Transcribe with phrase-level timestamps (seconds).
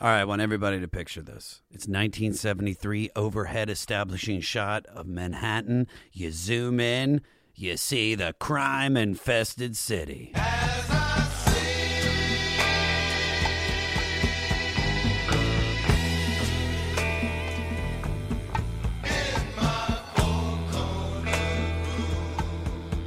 [0.00, 1.60] All right, I want everybody to picture this.
[1.72, 5.88] It's 1973 overhead establishing shot of Manhattan.
[6.12, 7.20] You zoom in,
[7.56, 10.30] you see the crime infested city.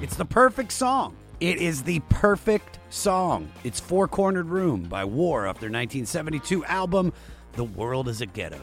[0.01, 1.15] It's the perfect song.
[1.41, 3.51] It is the perfect song.
[3.63, 7.11] It's Four Cornered Room by War off their 1972 album,
[7.53, 8.61] The World is a Ghetto.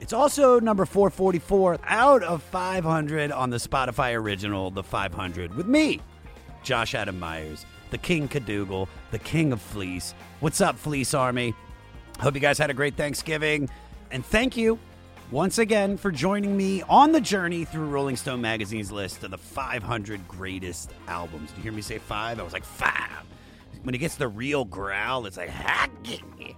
[0.00, 6.00] It's also number 444 out of 500 on the Spotify original, The 500, with me,
[6.64, 10.12] Josh Adam Meyers, the King Cadougal, the King of Fleece.
[10.40, 11.54] What's up, Fleece Army?
[12.18, 13.70] Hope you guys had a great Thanksgiving.
[14.10, 14.80] And thank you
[15.30, 19.38] once again for joining me on the journey through Rolling Stone magazine's list of the
[19.38, 21.50] 500 greatest albums.
[21.50, 22.40] Did you hear me say five?
[22.40, 23.24] I was like, five.
[23.82, 26.56] When it gets the real growl, it's like, "Haggy."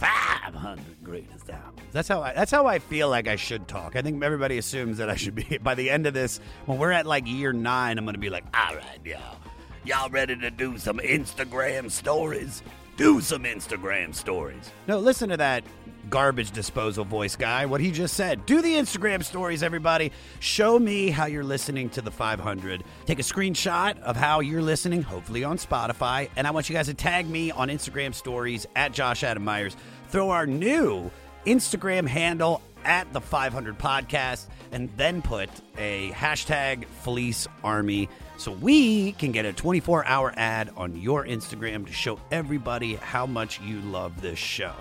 [0.00, 1.88] 500 greatest albums.
[1.92, 3.96] That's how I, that's how I feel like I should talk.
[3.96, 6.90] I think everybody assumes that I should be by the end of this when we're
[6.90, 9.36] at like year 9, I'm going to be like, "All right, y'all.
[9.84, 12.62] Y'all ready to do some Instagram stories?
[12.96, 15.64] Do some Instagram stories." No, listen to that
[16.08, 17.66] garbage disposal voice guy.
[17.66, 18.46] What he just said.
[18.46, 20.12] Do the Instagram stories, everybody.
[20.38, 22.84] Show me how you're listening to the 500.
[23.06, 26.30] Take a screenshot of how you're listening, hopefully on Spotify.
[26.36, 29.76] And I want you guys to tag me on Instagram stories at Josh Adam Meyers.
[30.08, 31.10] Throw our new
[31.46, 39.12] Instagram handle at the 500 podcast and then put a hashtag fleece army so we
[39.12, 43.80] can get a 24 hour ad on your Instagram to show everybody how much you
[43.80, 44.72] love this show.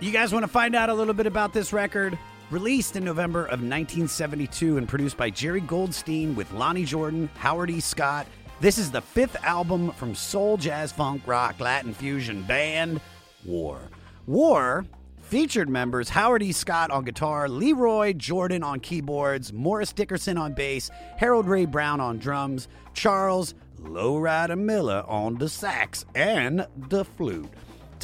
[0.00, 2.18] You guys want to find out a little bit about this record?
[2.50, 7.80] Released in November of 1972 and produced by Jerry Goldstein with Lonnie Jordan, Howard E.
[7.80, 8.26] Scott.
[8.60, 13.00] This is the fifth album from soul, jazz, funk, rock, Latin fusion band
[13.44, 13.80] War.
[14.26, 14.84] War
[15.22, 16.52] featured members Howard E.
[16.52, 22.18] Scott on guitar, Leroy Jordan on keyboards, Morris Dickerson on bass, Harold Ray Brown on
[22.18, 27.48] drums, Charles Lowrider Miller on the sax and the flute.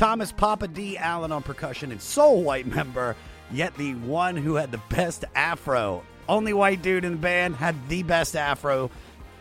[0.01, 0.97] Thomas Papa D.
[0.97, 3.15] Allen on percussion, and sole white member,
[3.53, 6.03] yet the one who had the best afro.
[6.27, 8.91] Only white dude in the band had the best afro.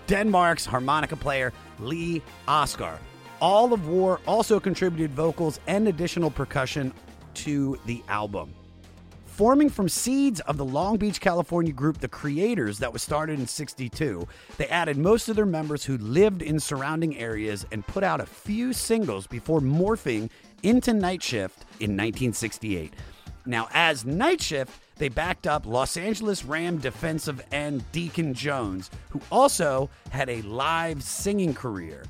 [0.07, 2.99] Denmark's harmonica player, Lee Oskar.
[3.39, 6.91] All of War also contributed vocals and additional percussion
[7.35, 8.53] to the album.
[9.27, 13.47] Forming from seeds of the Long Beach, California group The Creators that was started in
[13.47, 14.27] 62,
[14.57, 18.25] they added most of their members who lived in surrounding areas and put out a
[18.25, 20.29] few singles before morphing
[20.63, 22.93] into Night Shift in 1968.
[23.45, 29.21] Now, as Night Shift, they backed up Los Angeles Ram defensive end Deacon Jones, who
[29.31, 32.03] also had a live singing career.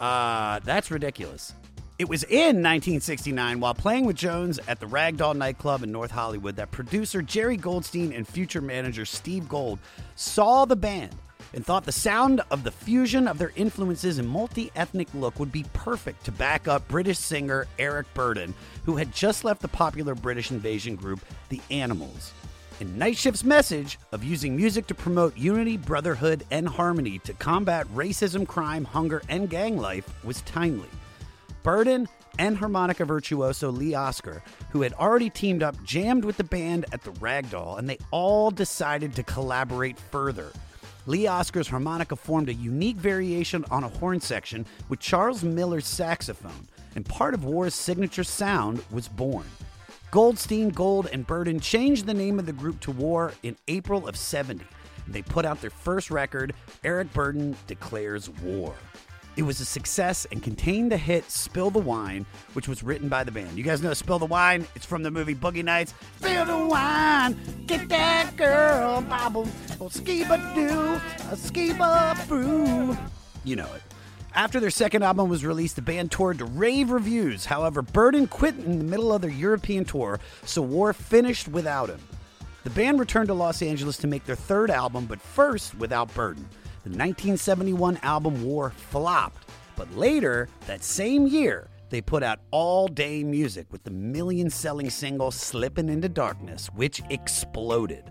[0.00, 1.52] Uh, that's ridiculous.
[1.98, 6.54] It was in 1969, while playing with Jones at the Ragdoll nightclub in North Hollywood,
[6.56, 9.78] that producer Jerry Goldstein and future manager Steve Gold
[10.14, 11.14] saw the band
[11.54, 15.52] and thought the sound of the fusion of their influences and multi ethnic look would
[15.52, 20.14] be perfect to back up British singer Eric Burdon, who had just left the popular
[20.14, 22.32] British invasion group The Animals.
[22.78, 27.86] And Night Shift's message of using music to promote unity, brotherhood, and harmony to combat
[27.94, 30.88] racism, crime, hunger, and gang life was timely.
[31.62, 32.06] Burdon
[32.38, 37.02] and harmonica virtuoso Lee Oskar, who had already teamed up, jammed with the band at
[37.02, 40.52] the Ragdoll, and they all decided to collaborate further.
[41.06, 46.66] Lee Oskar's harmonica formed a unique variation on a horn section with Charles Miller's saxophone,
[46.96, 49.46] and part of War's signature sound was born.
[50.10, 54.16] Goldstein, Gold, and Burdon changed the name of the group to War in April of
[54.16, 54.64] 70.
[55.08, 58.74] They put out their first record, Eric Burdon Declares War.
[59.36, 62.24] It was a success and contained the hit Spill the Wine,
[62.54, 63.58] which was written by the band.
[63.58, 64.66] You guys know Spill the Wine?
[64.74, 65.92] It's from the movie Boogie Nights.
[66.18, 67.36] Spill the wine,
[67.66, 69.46] get that girl, bobble,
[69.80, 71.00] oh, skiba doo,
[71.30, 72.96] a skiba.
[73.44, 73.82] You know it.
[74.34, 77.46] After their second album was released, the band toured to rave reviews.
[77.46, 82.00] However, Burdon quit in the middle of their European tour, so War finished without him.
[82.64, 86.44] The band returned to Los Angeles to make their third album, but first without Burdon.
[86.82, 93.22] The 1971 album War flopped, but later that same year, they put out all day
[93.24, 98.04] music with the million selling single Slippin' Into Darkness, which exploded.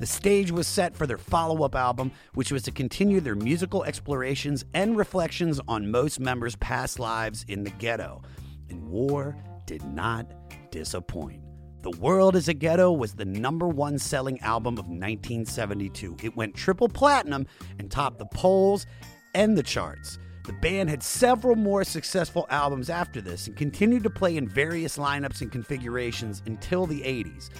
[0.00, 3.84] The stage was set for their follow up album, which was to continue their musical
[3.84, 8.22] explorations and reflections on most members' past lives in the ghetto.
[8.70, 9.36] And War
[9.66, 10.26] did not
[10.70, 11.42] disappoint.
[11.82, 16.16] The World is a Ghetto was the number one selling album of 1972.
[16.22, 17.46] It went triple platinum
[17.78, 18.86] and topped the polls
[19.34, 20.18] and the charts.
[20.44, 24.96] The band had several more successful albums after this and continued to play in various
[24.96, 27.50] lineups and configurations until the 80s.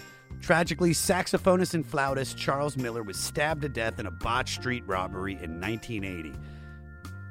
[0.40, 5.34] Tragically, saxophonist and flautist Charles Miller was stabbed to death in a botched street robbery
[5.34, 6.32] in 1980.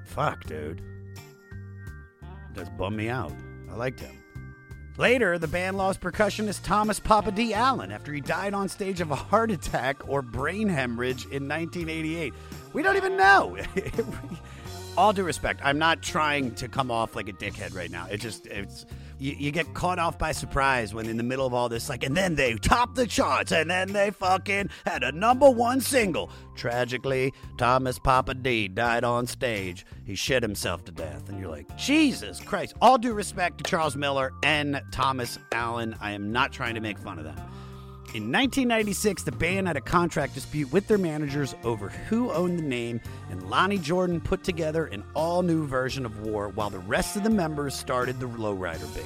[0.06, 0.82] Fuck, dude.
[2.54, 3.34] That's bummed me out.
[3.70, 4.16] I liked him.
[4.98, 7.54] Later, the band lost percussionist Thomas Papa D.
[7.54, 12.34] Allen after he died on stage of a heart attack or brain hemorrhage in 1988.
[12.74, 13.58] We don't even know.
[14.98, 18.08] All due respect, I'm not trying to come off like a dickhead right now.
[18.12, 18.86] It just, it's
[19.20, 22.04] you, you get caught off by surprise when in the middle of all this, like,
[22.04, 26.32] and then they topped the charts, and then they fucking had a number one single.
[26.56, 29.86] Tragically, Thomas Papa D died on stage.
[30.06, 32.76] He shit himself to death, and you're like, Jesus Christ.
[32.82, 36.98] All due respect to Charles Miller and Thomas Allen, I am not trying to make
[36.98, 37.38] fun of them.
[38.16, 42.64] In 1996, the band had a contract dispute with their managers over who owned the
[42.64, 47.18] name, and Lonnie Jordan put together an all new version of War while the rest
[47.18, 49.06] of the members started the Lowrider Band.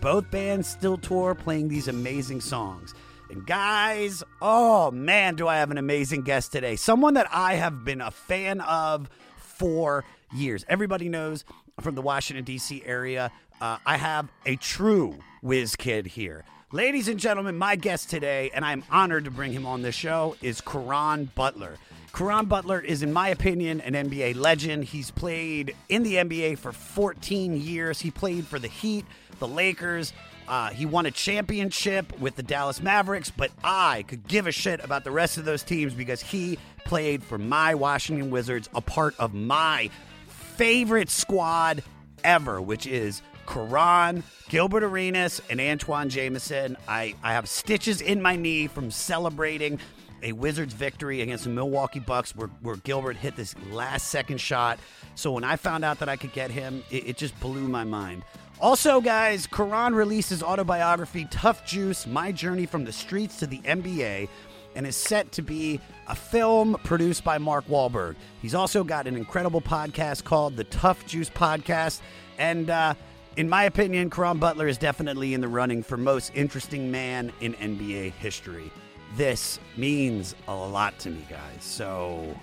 [0.00, 2.94] Both bands still tour playing these amazing songs.
[3.30, 6.74] And guys, oh man, do I have an amazing guest today.
[6.74, 10.64] Someone that I have been a fan of for years.
[10.68, 11.44] Everybody knows
[11.80, 12.82] from the Washington, D.C.
[12.84, 13.30] area,
[13.60, 16.44] uh, I have a true whiz kid here.
[16.76, 20.36] Ladies and gentlemen, my guest today, and I'm honored to bring him on the show,
[20.42, 21.78] is Caron Butler.
[22.12, 24.84] Caron Butler is, in my opinion, an NBA legend.
[24.84, 27.98] He's played in the NBA for 14 years.
[28.00, 29.06] He played for the Heat,
[29.38, 30.12] the Lakers.
[30.46, 34.84] Uh, he won a championship with the Dallas Mavericks, but I could give a shit
[34.84, 39.14] about the rest of those teams because he played for my Washington Wizards, a part
[39.18, 39.88] of my
[40.28, 41.82] favorite squad
[42.22, 46.76] ever, which is Caron, Gilbert Arenas, and Antawn Jamison.
[46.86, 49.78] I, I have stitches in my knee from celebrating
[50.22, 54.78] a Wizards victory against the Milwaukee Bucks where, where Gilbert hit this last second shot.
[55.14, 57.84] So when I found out that I could get him, it, it just blew my
[57.84, 58.22] mind.
[58.58, 63.58] Also, guys, Caron released his autobiography, Tuff Juice My Journey from the Streets to the
[63.58, 64.28] NBA,
[64.74, 68.14] and is set to be a film produced by Mark Wahlberg.
[68.40, 72.00] He's also got an incredible podcast called the Tuff Juice Podcast.
[72.38, 72.94] And uh,
[73.36, 77.54] in my opinion, Caron Butler is definitely in the running for most interesting man in
[77.54, 78.70] NBA history.
[79.14, 81.40] This means a lot to me, guys.
[81.60, 82.34] So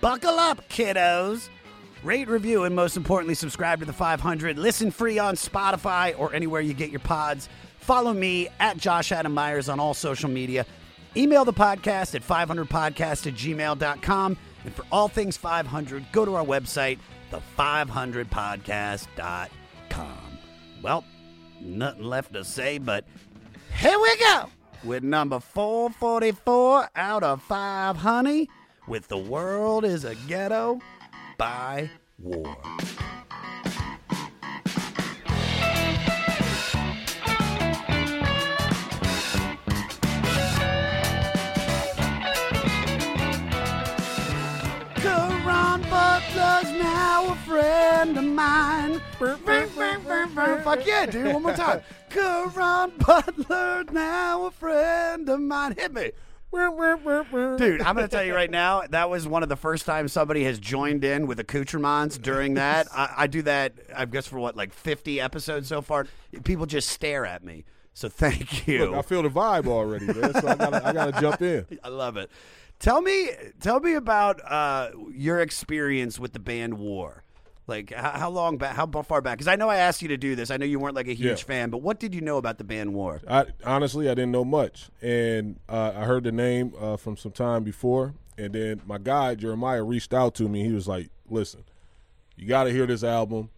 [0.00, 1.48] buckle up, kiddos.
[2.02, 4.58] Rate, review, and most importantly, subscribe to the 500.
[4.58, 7.48] Listen free on Spotify or anywhere you get your pods.
[7.78, 10.66] Follow me at Josh Adam Meyers on all social media.
[11.16, 14.36] Email the podcast at 500podcast at gmail.com.
[14.64, 16.98] And for all things 500, go to our website,
[17.30, 19.63] the500podcast.com.
[20.82, 21.04] Well,
[21.60, 23.04] nothing left to say, but
[23.80, 24.50] here we go
[24.84, 28.50] with number 444 out of 5, honey,
[28.86, 30.80] with The World is a Ghetto
[31.38, 32.56] by War.
[47.44, 49.00] Friend of mine.
[50.62, 51.32] Fuck yeah, dude.
[51.32, 51.82] One more time.
[52.10, 55.74] Caron Butler, now a friend of mine.
[55.76, 56.12] Hit me.
[57.56, 60.12] Dude, I'm going to tell you right now, that was one of the first times
[60.12, 62.86] somebody has joined in with accoutrements during that.
[62.92, 66.06] I, I do that, I guess, for what, like 50 episodes so far?
[66.44, 67.64] People just stare at me.
[67.92, 68.86] So thank you.
[68.86, 70.32] Look, I feel the vibe already, man.
[70.34, 71.66] So I gotta, I gotta jump in.
[71.84, 72.30] I love it.
[72.78, 77.23] Tell me, tell me about uh, your experience with the band War.
[77.66, 78.76] Like how, how long back?
[78.76, 79.38] How far back?
[79.38, 80.50] Because I know I asked you to do this.
[80.50, 81.44] I know you weren't like a huge Yeah.
[81.46, 83.22] fan, but what did you know about the band War?
[83.26, 87.32] I honestly, I didn't know much, and uh, I heard the name uh, from some
[87.32, 90.62] time before, and then my guy Jeremiah reached out to me.
[90.64, 91.64] He was like, "Listen,
[92.36, 93.48] you got to hear this album,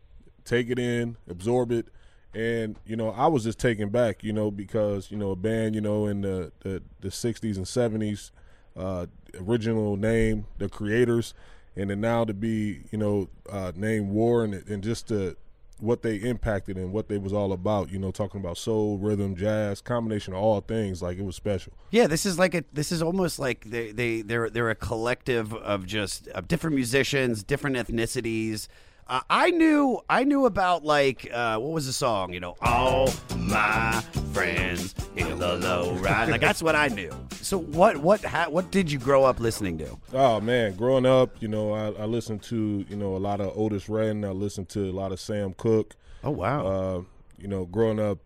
[0.45, 1.89] take it in, absorb it."
[2.33, 5.75] And you know, I was just taken back, you know, because you know a band,
[5.75, 8.31] you know, in the the, the '60s and '70s,
[8.77, 9.07] uh,
[9.41, 11.35] original name, the creators,
[11.77, 15.37] and then now to be, you know, uh, named War, and and just to
[15.79, 19.37] what they impacted and what they was all about, you know, talking about soul, rhythm,
[19.37, 21.73] jazz, combination of all things, like it was special.
[21.91, 22.65] Yeah, this is like a.
[22.73, 27.43] This is almost like they they they're they're a collective of just of different musicians,
[27.43, 28.69] different ethnicities.
[29.09, 32.33] Uh, I knew I knew about like uh, what was the song?
[32.33, 36.29] You know, all my friends in the low ride.
[36.29, 37.13] Like that's what I knew.
[37.41, 39.97] So what what ha- what did you grow up listening to?
[40.13, 43.57] Oh man, growing up, you know, I, I listened to you know a lot of
[43.57, 44.25] Otis Redding.
[44.25, 45.95] I listened to a lot of Sam Cooke.
[46.25, 46.67] Oh wow.
[46.67, 47.03] Uh,
[47.39, 48.19] you know, growing up,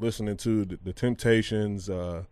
[0.00, 1.88] listening to the, the Temptations.
[1.88, 2.24] Uh,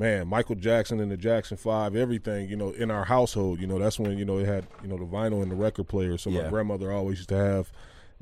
[0.00, 2.48] man, Michael Jackson and the Jackson Five, everything.
[2.48, 4.96] You know, in our household, you know, that's when you know it had you know
[4.96, 6.16] the vinyl and the record player.
[6.18, 6.44] So Yeah.
[6.44, 7.70] my grandmother always used to have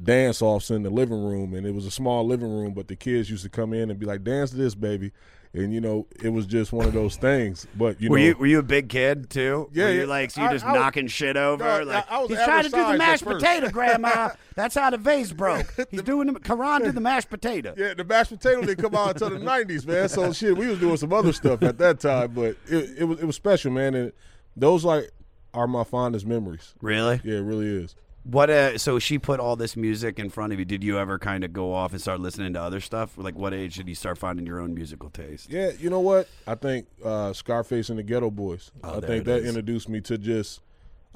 [0.03, 2.97] dance offs in the living room, and it was a small living room, but the
[2.97, 5.13] kids used to come in and be like, "Dance to this, baby."
[5.59, 7.67] And you know, it was just one of those things.
[7.77, 9.69] But you were know, you were you a big kid too?
[9.73, 10.07] Yeah, Were you yeah.
[10.07, 11.65] like so you I- just I was- knocking shit over?
[11.65, 14.31] No, like I was he's trying to do the mashed potato, Grandma.
[14.55, 15.73] That's how the vase broke.
[15.91, 17.75] He's doing the Caron did the mashed potato.
[17.77, 20.09] Yeah, the mashed potato didn't come out until the nineties, man.
[20.09, 23.21] So shit, we was doing some other stuff at that time, but it, it was
[23.21, 23.95] it was special, man.
[23.95, 24.13] And
[24.57, 25.11] those like
[25.55, 26.75] are my fondest memories.
[26.81, 27.21] Really?
[27.25, 27.95] Yeah, it really is.
[28.31, 28.51] What?
[28.51, 30.67] Uh, so she put all this music in front of you.
[30.67, 33.17] Did you ever kind of go off and start listening to other stuff?
[33.17, 35.51] Like, what age did you start finding your own musical taste?
[35.51, 36.29] Yeah, you know what?
[36.47, 38.71] I think uh, Scarface and the Geto Boys.
[38.85, 39.49] Oh, I think that is.
[39.49, 40.61] introduced me to just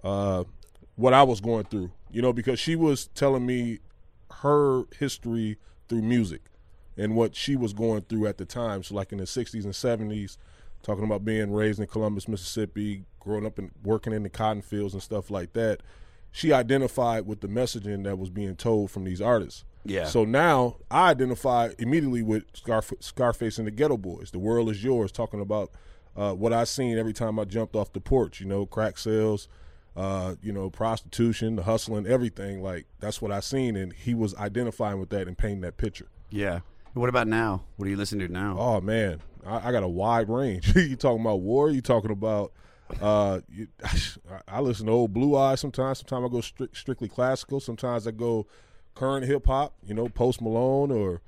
[0.02, 0.45] uh,
[0.97, 1.90] what I was going through.
[2.11, 3.81] You know, because she was telling me
[4.31, 5.59] her history
[5.90, 6.42] through music
[6.97, 8.83] and what she was going through at the time.
[8.83, 10.38] So, like in the '60s and '70s,
[10.83, 14.95] talking about being raised in Columbus, Mississippi, growing up and working in the cotton fields
[14.95, 15.83] and stuff like that.
[16.32, 19.64] She identified with the messaging that was being told from these artists.
[19.84, 20.06] Yeah.
[20.06, 24.30] So now I identify immediately with Scarf- Scarface and the Geto Boys.
[24.30, 25.70] The world is yours, talking about
[26.16, 28.40] uh, what I seen every time I jumped off the porch.
[28.40, 29.48] You know, crack sales,
[29.96, 32.62] uh, you know, prostitution, the hustling, everything.
[32.62, 36.08] Like that's what I seen, and he was identifying with that and painting that picture.
[36.30, 36.60] Yeah.
[36.94, 37.64] What about now?
[37.76, 38.56] What do you listen to now?
[38.58, 40.74] Oh man, I, I got a wide range.
[40.76, 41.70] you talking about war?
[41.70, 42.52] You talking about?
[43.00, 43.68] Uh, you,
[44.49, 45.99] I listen to old Blue Eyes sometimes.
[45.99, 47.61] Sometimes I go strict, strictly classical.
[47.61, 48.46] Sometimes I go
[48.94, 49.75] current hip hop.
[49.84, 51.20] You know, Post Malone or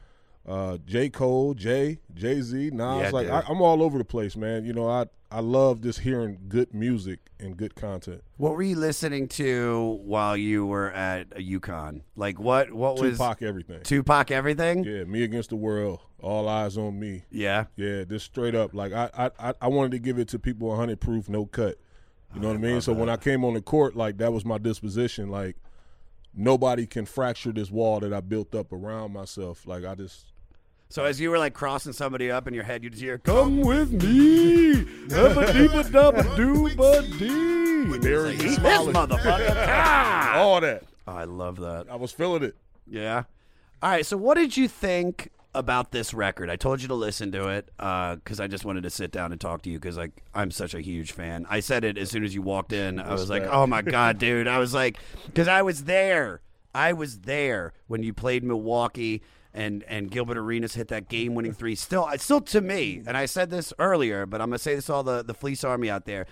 [0.47, 2.71] uh, J Cole, Jay, Jay Z.
[2.73, 3.03] Nas.
[3.03, 3.35] Yeah, like dude.
[3.35, 4.65] I, I'm all over the place, man.
[4.65, 8.23] You know, I I love just hearing good music and good content.
[8.37, 12.03] What were you listening to while you were at UConn?
[12.15, 12.73] Like what?
[12.73, 13.83] What was Tupac, everything.
[13.83, 14.85] Tupac everything?
[14.85, 16.01] yeah, me against the world.
[16.25, 17.23] All eyes on me.
[17.31, 17.67] Yeah.
[17.77, 18.73] Yeah, just straight up.
[18.75, 21.77] Like I, I, I- I wanted to give it to people 100 proof, no cut.
[22.35, 22.81] You know what I mean?
[22.81, 25.29] So when I came on the court, like that was my disposition.
[25.31, 25.57] Like
[26.35, 29.67] nobody can fracture this wall that I built up around myself.
[29.67, 30.33] Like I just.
[30.89, 33.61] So as you were like crossing somebody up in your head, you just hear, "Come
[33.61, 34.75] with me,
[35.09, 39.55] dabba deeba dabba dooba dee." There Like, he is this motherfucker!
[39.69, 40.39] Ah!
[40.39, 40.85] All that.
[41.07, 41.87] I love that.
[41.91, 42.57] I was feeling it.
[42.87, 43.25] Yeah.
[43.83, 44.07] All right.
[44.07, 46.51] So, what did you think about this record?
[46.51, 49.33] I told you to listen to it uh, because I just wanted to sit down
[49.33, 51.47] and talk to you because like I'm such a huge fan.
[51.49, 53.01] I said it as soon as you walked in.
[53.01, 56.41] I was like, "Oh my god, dude!" I was like, because I was there.
[56.75, 59.23] I was there when you played Milwaukee.
[59.57, 61.77] And, and Gilbert Arenas hit that game-winning three.
[61.77, 64.95] Still, still to me, and I said this earlier, but I'm gonna say this to
[64.95, 66.27] all the the Fleece Army out there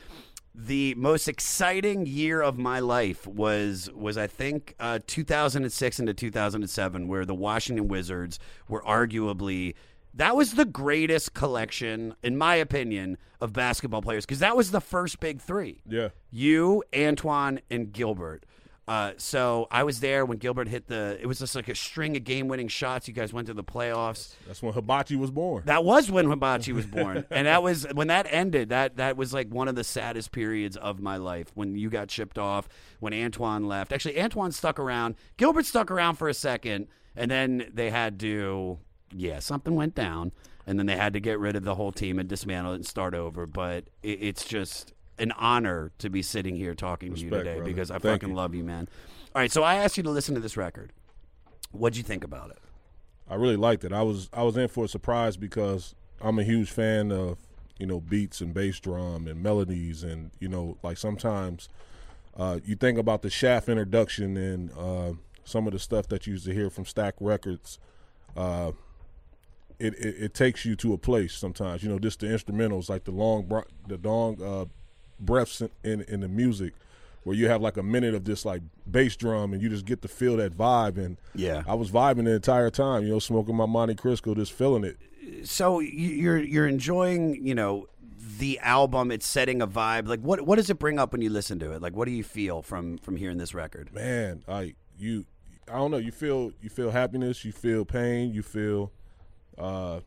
[0.54, 7.08] the most exciting year of my life was was I think uh, 2006 into 2007,
[7.08, 9.74] where the Washington Wizards were arguably
[10.14, 14.80] that was the greatest collection, in my opinion, of basketball players because that was the
[14.80, 15.80] first big three.
[15.88, 16.08] Yeah.
[16.30, 18.44] You, Antawn, and Gilbert.
[18.88, 21.16] Uh, so I was there when Gilbert hit the.
[21.20, 23.06] It was just like a string of game-winning shots.
[23.06, 24.34] You guys went to the playoffs.
[24.46, 25.62] That's when Hibachi was born.
[25.66, 28.70] That was when Hibachi was born, and that was when that ended.
[28.70, 32.10] That that was like one of the saddest periods of my life when you got
[32.10, 32.68] shipped off.
[32.98, 35.14] When Antawn left, actually Antawn stuck around.
[35.36, 38.78] Gilbert stuck around for a second, and then they had to,
[39.14, 40.32] yeah, something went down,
[40.66, 42.86] and then they had to get rid of the whole team and dismantle it and
[42.86, 43.46] start over.
[43.46, 47.64] But it, it's just an honor to be sitting here talking to you today brother.
[47.64, 48.34] because I Thank fucking you.
[48.34, 48.88] love you, man.
[49.34, 50.92] All right, so I asked you to listen to this record.
[51.70, 52.58] What'd you think about it?
[53.30, 53.92] I really liked it.
[53.92, 57.38] I was I was in for a surprise because I'm a huge fan of
[57.78, 61.68] you know beats and bass drum and melodies and you know like sometimes
[62.36, 65.12] uh, you think about the Shaft introduction and uh,
[65.44, 67.78] some of the stuff that you used to hear from Stax Records.
[68.36, 68.72] Uh,
[69.78, 71.82] it, it it takes you to a place sometimes.
[71.82, 73.48] You know, just the instrumentals like the long
[73.86, 74.64] the long uh,
[75.24, 76.74] breaths in, in in the music.
[77.24, 80.02] Where you have like a minute of this like bass drum and you just get
[80.02, 81.62] to feel that vibe and Yeah.
[81.68, 84.96] I was vibing the entire time, you know, smoking my Monte Cristo, just feeling it.
[85.46, 87.86] so you're you're enjoying you know
[88.38, 91.30] the album it's setting a vibe like what what does it bring up when you
[91.30, 94.74] listen to it like what do you feel from from hearing this record Man, i
[94.98, 95.24] you,
[95.68, 95.98] I don't know.
[95.98, 98.90] You feel you feel happiness, you feel pain, you feel,
[99.58, 100.00] uh,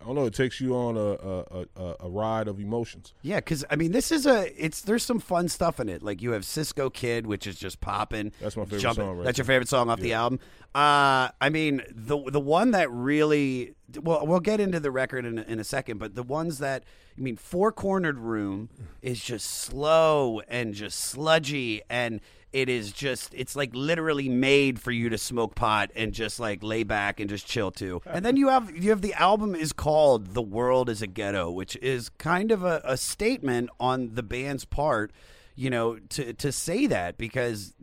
[0.00, 0.26] I don't know.
[0.26, 3.14] It takes you on a a, a, a ride of emotions.
[3.22, 6.02] Yeah, because I mean, this is a it's there's some fun stuff in it.
[6.02, 8.32] Like you have Cisco Kid, which is just popping.
[8.40, 9.04] That's my favorite jumping.
[9.04, 10.40] song right That's your favorite song off the album.
[10.74, 15.38] Uh, I mean, the the one that really well, we'll get into the record in
[15.38, 16.84] a, in a second, but the ones that
[17.16, 18.68] I mean, Four Cornered Room
[19.02, 22.20] is just slow and just sludgy and.
[22.56, 26.62] It is just, it's like literally made for you to smoke pot and just like
[26.62, 28.00] lay back and just chill to.
[28.06, 31.50] And then you have, you have the album is called The World is a Ghetto,
[31.50, 35.12] which is kind of a, a statement on the band's part,
[35.54, 37.74] you know, to, to say that because,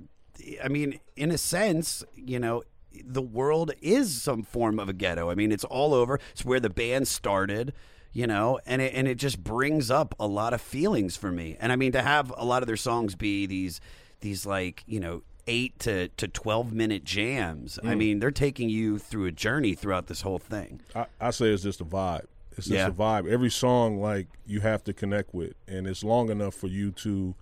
[0.64, 2.64] I mean, in a sense, you know,
[3.06, 5.30] the world is some form of a ghetto.
[5.30, 6.20] I mean, it's all over.
[6.32, 7.74] It's where the band started,
[8.12, 11.58] you know, and it, and it just brings up a lot of feelings for me.
[11.60, 13.80] And I mean, to have a lot of their songs be these
[14.24, 17.78] these like you know eight to to twelve minute jams.
[17.84, 17.98] I mm.
[17.98, 20.82] mean, they're taking you through a journey throughout this whole thing.
[20.96, 22.26] I, I say it's just a vibe.
[22.58, 22.88] It's just Yeah.
[22.88, 23.30] a vibe.
[23.30, 27.36] Every song like you have to connect with, and it's long enough for you to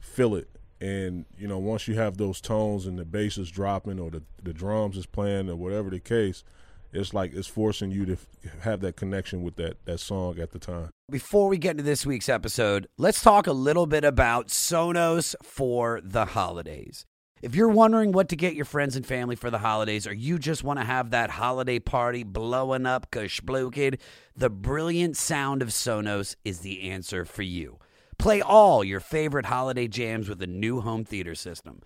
[0.00, 0.48] feel it.
[0.80, 4.22] And you know, once you have those tones and the bass is dropping or the
[4.42, 6.42] the drums is playing or whatever the case,
[6.92, 8.16] it's like it's forcing you to
[8.60, 10.90] have that connection with that that song at the time.
[11.10, 16.00] Before we get into this week's episode, let's talk a little bit about Sonos for
[16.02, 17.06] the holidays.
[17.42, 20.38] If you're wondering what to get your friends and family for the holidays, or you
[20.38, 24.00] just want to have that holiday party blowing up kid,
[24.36, 27.78] the brilliant sound of Sonos is the answer for you.
[28.16, 31.80] Play all your favorite holiday jams with a new home theater system.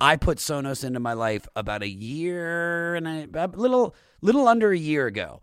[0.00, 4.72] I put Sonos into my life about a year and a, a little little under
[4.72, 5.40] a year ago,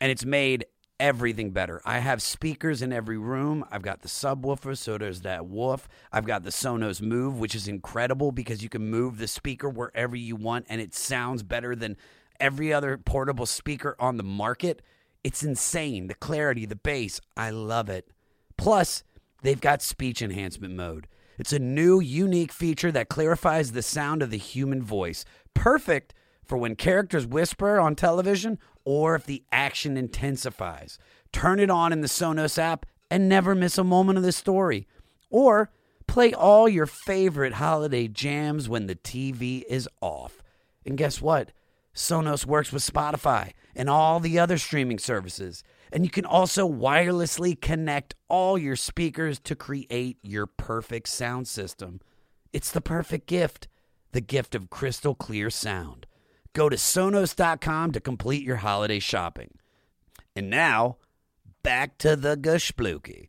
[0.00, 0.66] and it's made
[0.98, 1.80] everything better.
[1.84, 3.64] I have speakers in every room.
[3.70, 5.88] I've got the subwoofer, so there's that woof.
[6.12, 10.16] I've got the Sonos Move, which is incredible because you can move the speaker wherever
[10.16, 11.96] you want and it sounds better than
[12.40, 14.82] every other portable speaker on the market.
[15.22, 16.06] It's insane.
[16.06, 18.10] The clarity, the bass, I love it.
[18.56, 19.02] Plus,
[19.42, 21.08] they've got speech enhancement mode.
[21.38, 25.24] It's a new, unique feature that clarifies the sound of the human voice.
[25.54, 26.14] Perfect
[26.44, 30.98] for when characters whisper on television or if the action intensifies.
[31.32, 34.86] Turn it on in the Sonos app and never miss a moment of the story.
[35.30, 35.70] Or
[36.06, 40.42] play all your favorite holiday jams when the TV is off.
[40.84, 41.52] And guess what?
[41.94, 45.64] Sonos works with Spotify and all the other streaming services.
[45.92, 52.00] And you can also wirelessly connect all your speakers to create your perfect sound system.
[52.52, 53.68] It's the perfect gift,
[54.12, 56.06] the gift of crystal clear sound.
[56.52, 59.58] Go to Sonos.com to complete your holiday shopping.
[60.34, 60.96] And now,
[61.62, 63.28] back to the Geshpluki.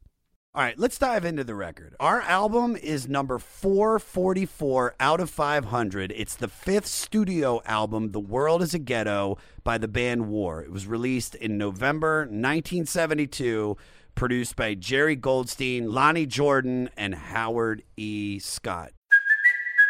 [0.58, 1.96] All right, let's dive into the record.
[2.00, 6.12] Our album is number 444 out of 500.
[6.12, 10.64] It's the fifth studio album, The World is a Ghetto, by the band War.
[10.64, 13.78] It was released in November 1972,
[14.16, 18.40] produced by Jerry Goldstein, Lonnie Jordan, and Howard E.
[18.40, 18.94] Scott.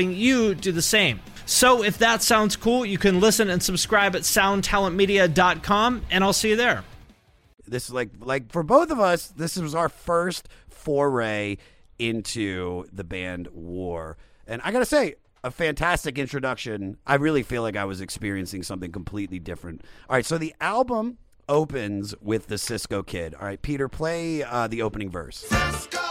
[0.00, 1.20] you do the same.
[1.46, 6.50] So if that sounds cool, you can listen and subscribe at soundtalentmedia.com, and I'll see
[6.50, 6.84] you there.
[7.66, 11.58] This is like like for both of us, this was our first foray
[11.98, 14.16] into the band War.
[14.46, 16.96] And I got to say, a fantastic introduction.
[17.06, 19.82] I really feel like I was experiencing something completely different.
[20.08, 23.34] All right, so the album opens with the Cisco Kid.
[23.34, 25.38] All right, Peter, play uh, the opening verse.
[25.38, 26.09] Cisco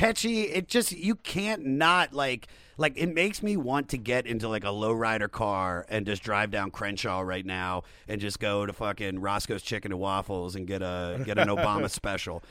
[0.00, 0.42] catchy.
[0.42, 4.64] It just you can't not like like it makes me want to get into like
[4.64, 9.20] a lowrider car and just drive down Crenshaw right now and just go to fucking
[9.20, 12.42] Roscoe's Chicken and Waffles and get a get an Obama special.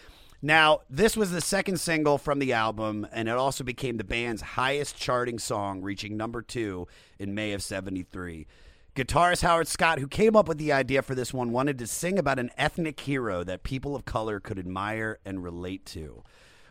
[0.42, 4.42] Now, this was the second single from the album, and it also became the band's
[4.42, 8.48] highest charting song, reaching number two in May of 73.
[8.96, 12.18] Guitarist Howard Scott, who came up with the idea for this one, wanted to sing
[12.18, 16.24] about an ethnic hero that people of color could admire and relate to.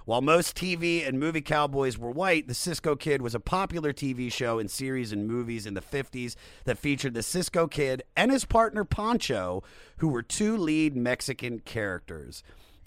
[0.09, 4.33] While most TV and movie cowboys were white, the Cisco Kid was a popular TV
[4.33, 8.47] show and series and movies in the 50s that featured the Cisco Kid and his
[8.47, 9.63] partner Pancho,
[9.99, 12.43] who were two lead Mexican characters.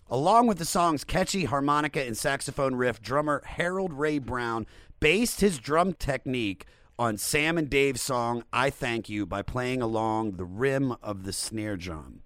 [0.09, 4.65] Along with the song's catchy harmonica and saxophone riff, drummer Harold Ray Brown
[4.99, 6.65] based his drum technique
[6.97, 11.33] on Sam and Dave's song I Thank You by playing along the rim of the
[11.33, 12.23] snare drum.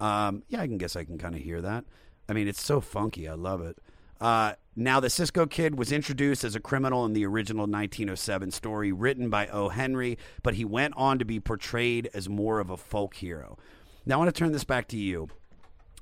[0.00, 1.84] Um, yeah, I can guess I can kind of hear that.
[2.28, 3.28] I mean, it's so funky.
[3.28, 3.78] I love it.
[4.22, 8.90] Uh, now, the Cisco Kid was introduced as a criminal in the original 1907 story
[8.92, 9.68] written by O.
[9.68, 13.58] Henry, but he went on to be portrayed as more of a folk hero.
[14.06, 15.28] Now, I want to turn this back to you.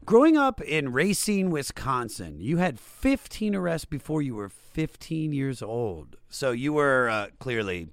[0.05, 6.17] Growing up in Racine, Wisconsin, you had 15 arrests before you were 15 years old.
[6.29, 7.89] So you were uh, clearly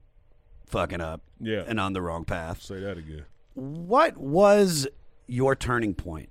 [0.67, 1.63] fucking up Yeah.
[1.67, 2.61] and on the wrong path.
[2.61, 3.25] Say that again.
[3.55, 4.87] What was
[5.27, 6.29] your turning point?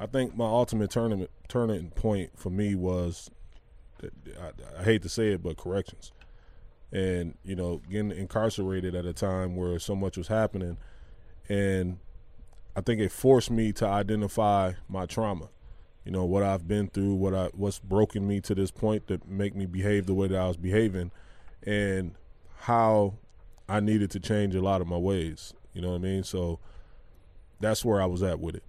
[0.00, 3.30] I think my ultimate turning turning point for me was,
[4.02, 6.12] I, I hate to say it, but corrections,
[6.92, 10.76] and you know, getting incarcerated at a time where so much was happening,
[11.48, 11.98] and
[12.76, 15.48] I think it forced me to identify my trauma.
[16.04, 19.28] You know what I've been through, what I what's broken me to this point that
[19.28, 21.10] make me behave the way that I was behaving,
[21.64, 22.14] and
[22.60, 23.14] how
[23.68, 25.54] I needed to change a lot of my ways.
[25.74, 26.22] You know what I mean?
[26.24, 26.60] So
[27.60, 28.62] that's where I was at with it.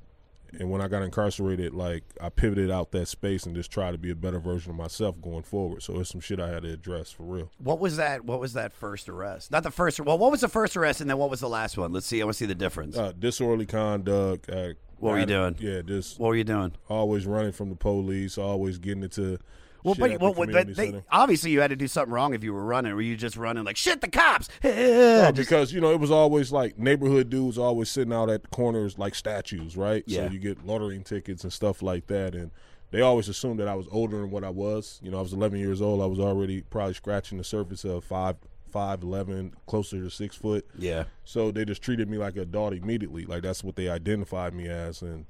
[0.57, 3.97] And when I got incarcerated, like I pivoted out that space and just tried to
[3.97, 5.83] be a better version of myself going forward.
[5.83, 7.51] So it's some shit I had to address for real.
[7.59, 8.25] What was that?
[8.25, 9.51] What was that first arrest?
[9.51, 9.99] Not the first.
[9.99, 11.91] Well, what was the first arrest, and then what was the last one?
[11.93, 12.21] Let's see.
[12.21, 12.97] I want to see the difference.
[12.97, 14.49] Uh, disorderly conduct.
[14.49, 15.55] Uh, What were you doing?
[15.59, 16.73] Yeah, just what were you doing?
[16.89, 19.37] always running from the police, always getting into.
[19.83, 22.43] Well, but, well, the but community they, obviously you had to do something wrong if
[22.43, 22.93] you were running.
[22.93, 24.01] Were you just running like shit?
[24.01, 24.49] The cops!
[24.63, 28.47] Just- because you know it was always like neighborhood dudes always sitting out at the
[28.49, 30.03] corners like statues, right?
[30.05, 30.27] Yeah.
[30.27, 32.51] So you get lottery tickets and stuff like that, and
[32.91, 34.99] they always assumed that I was older than what I was.
[35.03, 36.01] You know, I was 11 years old.
[36.01, 38.35] I was already probably scratching the surface of five,
[38.71, 40.65] five, eleven, closer to six foot.
[40.77, 41.03] yeah.
[41.23, 43.25] So they just treated me like a adult immediately.
[43.25, 45.25] Like that's what they identified me as, and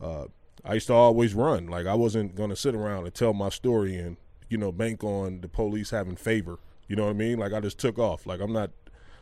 [0.00, 0.26] uh,
[0.64, 1.66] I used to always run.
[1.66, 4.16] Like I wasn't gonna sit around and tell my story and
[4.48, 6.58] you know bank on the police having favor.
[6.88, 7.38] You know what I mean?
[7.38, 8.26] Like I just took off.
[8.26, 8.70] Like I'm not.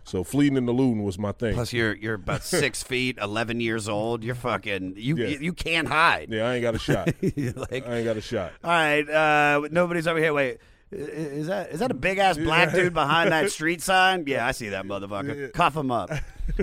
[0.05, 1.55] So fleeing and eluding was my thing.
[1.55, 4.23] Plus, you're you're about six feet, eleven years old.
[4.23, 5.17] You're fucking you.
[5.17, 5.27] Yeah.
[5.27, 6.29] You, you can't hide.
[6.31, 7.09] yeah, I ain't got a shot.
[7.23, 8.53] Like, I ain't got a shot.
[8.63, 10.33] all right, uh, nobody's over here.
[10.33, 10.59] Wait,
[10.99, 14.25] is that is that a big ass black dude behind that street sign?
[14.27, 15.53] Yeah, I see that motherfucker.
[15.53, 16.11] Cuff him up.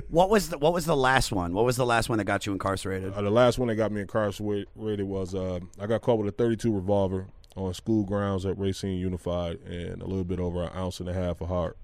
[0.07, 1.53] What was the what was the last one?
[1.53, 3.13] What was the last one that got you incarcerated?
[3.13, 6.31] Uh, the last one that got me incarcerated was uh, I got caught with a
[6.31, 11.01] 32 revolver on school grounds at Racine Unified and a little bit over an ounce
[11.01, 11.75] and a half of hard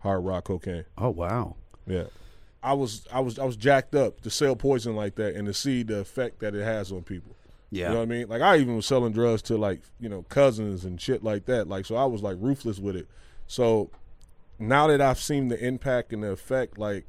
[0.00, 0.86] hard rock cocaine.
[0.98, 1.54] Oh wow.
[1.86, 2.06] Yeah.
[2.64, 5.54] I was I was I was jacked up to sell poison like that and to
[5.54, 7.35] see the effect that it has on people.
[7.70, 7.88] Yeah.
[7.88, 8.28] You know what I mean?
[8.28, 11.68] Like I even was selling drugs to like, you know, cousins and shit like that.
[11.68, 13.08] Like so I was like ruthless with it.
[13.46, 13.90] So
[14.58, 17.06] now that I've seen the impact and the effect, like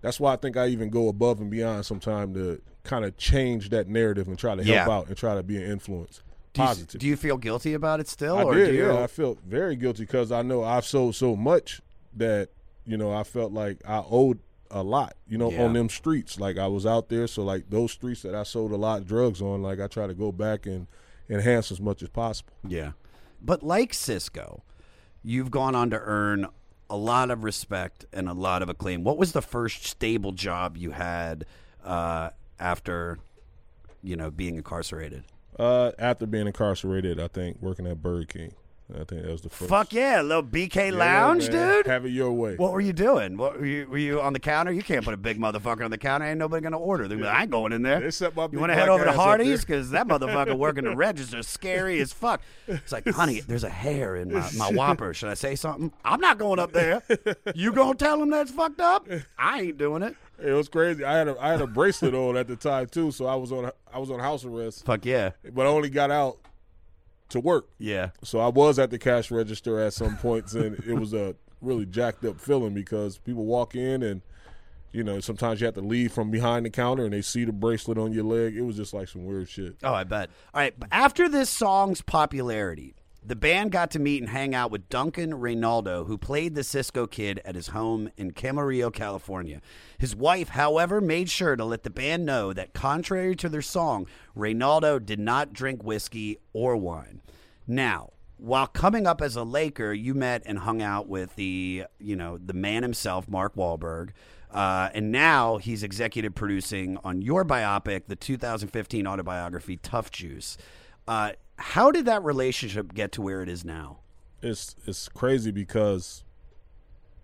[0.00, 3.70] that's why I think I even go above and beyond sometime to kind of change
[3.70, 4.90] that narrative and try to help Yeah.
[4.94, 6.20] out and try to be an influence.
[6.52, 7.00] Do you, Positive.
[7.00, 8.36] do you feel guilty about it still?
[8.38, 9.02] I or did, do you, yeah.
[9.02, 11.80] I felt very guilty because I know I've sold so much
[12.16, 12.50] that
[12.86, 14.38] you know I felt like I owed
[14.70, 15.64] a lot, you know, Yeah.
[15.64, 16.38] on them streets.
[16.40, 19.06] Like I was out there, so like those streets that I sold a lot of
[19.06, 20.86] drugs on, like I try to go back and
[21.28, 22.52] enhance as much as possible.
[22.66, 22.92] Yeah.
[23.40, 24.62] But like Cisco,
[25.22, 26.46] you've gone on to earn
[26.90, 29.04] a lot of respect and a lot of acclaim.
[29.04, 31.44] What was the first stable job you had
[31.84, 33.18] uh, after,
[34.02, 35.24] you know, being incarcerated?
[35.58, 38.52] Uh, after being incarcerated, I think working at Burger King.
[38.92, 39.70] I think that was the first.
[39.70, 41.76] Fuck yeah, little BK Yeah, Lounge, man.
[41.76, 41.86] dude.
[41.86, 42.56] Have it your way.
[42.56, 43.38] What were you doing?
[43.38, 44.72] What were you, were you on the counter?
[44.72, 46.26] You can't put a big motherfucker on the counter.
[46.26, 47.08] Ain't nobody gonna order.
[47.08, 48.00] They're like, I ain't going in there.
[48.00, 50.94] They set my you want to head over to Hardee's because that motherfucker working the
[50.94, 52.42] register scary as fuck.
[52.68, 55.14] It's like, honey, there's a hair in my, my Whopper.
[55.14, 55.90] Should I say something?
[56.04, 57.02] I'm not going up there.
[57.54, 59.08] You gonna tell him that's fucked up?
[59.38, 60.14] I ain't doing it.
[60.42, 61.04] It was crazy.
[61.04, 63.50] I had a I had a bracelet on at the time too, so I was
[63.50, 66.38] on I was on house arrest, Fuck yeah, but I only got out
[67.34, 67.68] to work.
[67.78, 68.10] yeah.
[68.22, 71.86] So I was at the cash register at some points, and it was a really
[71.86, 74.20] jacked up feeling because people walk in and
[74.92, 77.52] you know sometimes you have to leave from behind the counter and they see the
[77.52, 78.56] bracelet on your leg.
[78.56, 79.76] It was just like some weird shit.
[79.82, 80.30] Oh, I bet.
[80.52, 80.74] All right.
[80.92, 82.94] After this song's popularity,
[83.26, 87.06] The band got to meet and hang out with Duncan Renaldo, who played the Cisco
[87.06, 89.62] Kid at his home in Camarillo, California.
[89.96, 94.06] His wife, however, made sure to let the band know that, contrary to their song,
[94.34, 97.22] Renaldo did not drink whiskey or wine.
[97.66, 102.16] Now, while coming up as a Laker, you met and hung out with the, you
[102.16, 104.10] know, the man himself, Mark Wahlberg.
[104.50, 110.58] Uh, and now he's executive producing on your biopic, the 2015 autobiography Tuff Juice.
[111.08, 113.98] Uh, how did that relationship get to where it is now?
[114.42, 116.24] It's it's crazy because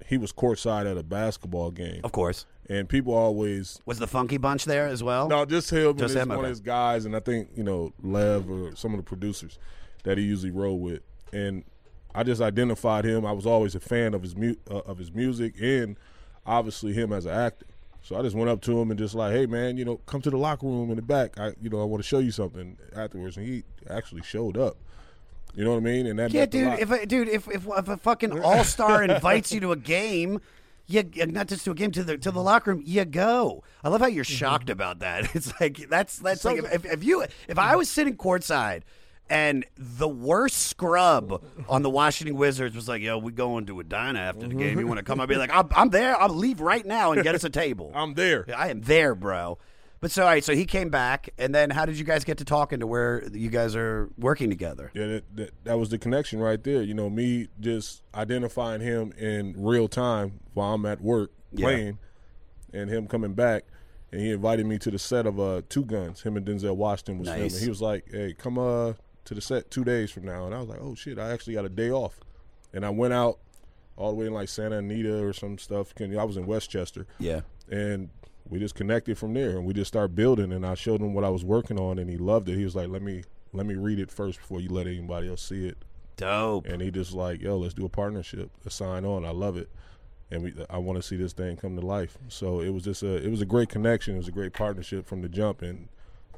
[0.07, 2.47] he was courtside at a basketball game, Of course.
[2.69, 5.29] and people always Was the Funky Bunch there as well?
[5.29, 6.47] no just him Just and him, one okay.
[6.47, 9.59] of his guys, and I think you know Lev or some of the producers
[10.05, 11.65] that he usually roll with, and
[12.15, 13.25] I just identified him.
[13.27, 15.97] I was always a fan of his mu- uh, of his music and
[16.47, 17.67] obviously him as an actor.
[18.03, 20.23] So I just went up to him and just like, hey man, you know, come
[20.23, 21.39] to the locker room in the back.
[21.39, 24.77] I you know I want to show you something afterwards, and he actually showed up.
[25.55, 26.07] You know what I mean?
[26.07, 26.79] And that Yeah, dude.
[26.79, 30.41] If a, dude, if, if if a fucking all star invites you to a game,
[30.87, 33.63] you not just to a game to the to the locker room, you go.
[33.85, 34.35] I love how you're Mm-hmm.
[34.37, 35.29] shocked about that.
[35.35, 38.83] It's like that's that's like if, if you if I was sitting courtside.
[39.31, 43.85] And the worst scrub on the Washington Wizards was like, "Yo, we going to a
[43.85, 44.79] diner after the game.
[44.79, 46.21] You want to come?" I'd be like, I'm, "I'm there.
[46.21, 48.45] I'll leave right now and get us a table." I'm there.
[48.55, 49.59] I am there, bro.
[50.01, 52.39] But so, all right, so he came back, and then how did you guys get
[52.39, 54.91] to talking to where you guys are working together?
[54.95, 56.83] Yeah, that, that, that was the connection right there.
[56.83, 61.67] You know, me just identifying him in real time while I'm at work Yeah.
[61.67, 61.99] playing,
[62.73, 63.65] and him coming back,
[64.11, 66.23] and he invited me to the set of uh, Two Guns.
[66.23, 67.39] Him and Denzel Washington was Nice.
[67.53, 67.63] filming.
[67.63, 68.95] He was like, "Hey, come uh
[69.31, 71.55] to the set two days from now," and I was like, "Oh shit, I actually
[71.55, 72.19] got a day off,"
[72.75, 73.39] and I went out
[73.97, 75.93] all the way in like Santa Anita or some stuff.
[76.01, 77.43] I was in Westchester, Yeah.
[77.71, 78.11] and
[78.49, 81.23] we just connected from there and we just started building and i showed him what
[81.23, 82.57] i was working on and he loved it.
[82.57, 85.43] He was like let me let me read it first before you let anybody else
[85.43, 85.77] see it.
[86.17, 86.67] Dope.
[86.67, 89.25] and he just like yo let's do a partnership let's sign on.
[89.25, 89.69] I love it.
[90.33, 92.19] And we i want to see this thing come to life.
[92.29, 94.15] So it was just a it was a great connection.
[94.15, 95.89] It was a great partnership from the jump and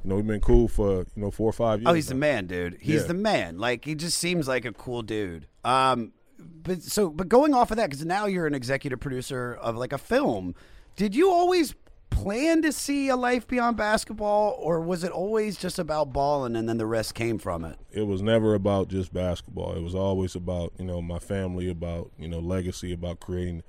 [0.03, 2.15] you know we've been cool for you know four or five years Oh, he's the
[2.15, 2.77] man, dude.
[2.81, 3.07] He's Yeah.
[3.07, 3.57] the man.
[3.57, 5.47] Like he just seems like a cool dude.
[5.63, 9.75] Um, but so, but going off of that, because now you're an executive producer of
[9.77, 10.55] like a film.
[10.95, 11.73] Did you always
[12.09, 16.67] plan to see a life beyond basketball, or was it always just about balling and
[16.69, 17.77] then the rest came from it?
[17.91, 19.73] it was never about just basketball.
[19.75, 23.63] It was always about you know my family, about you know legacy, about creating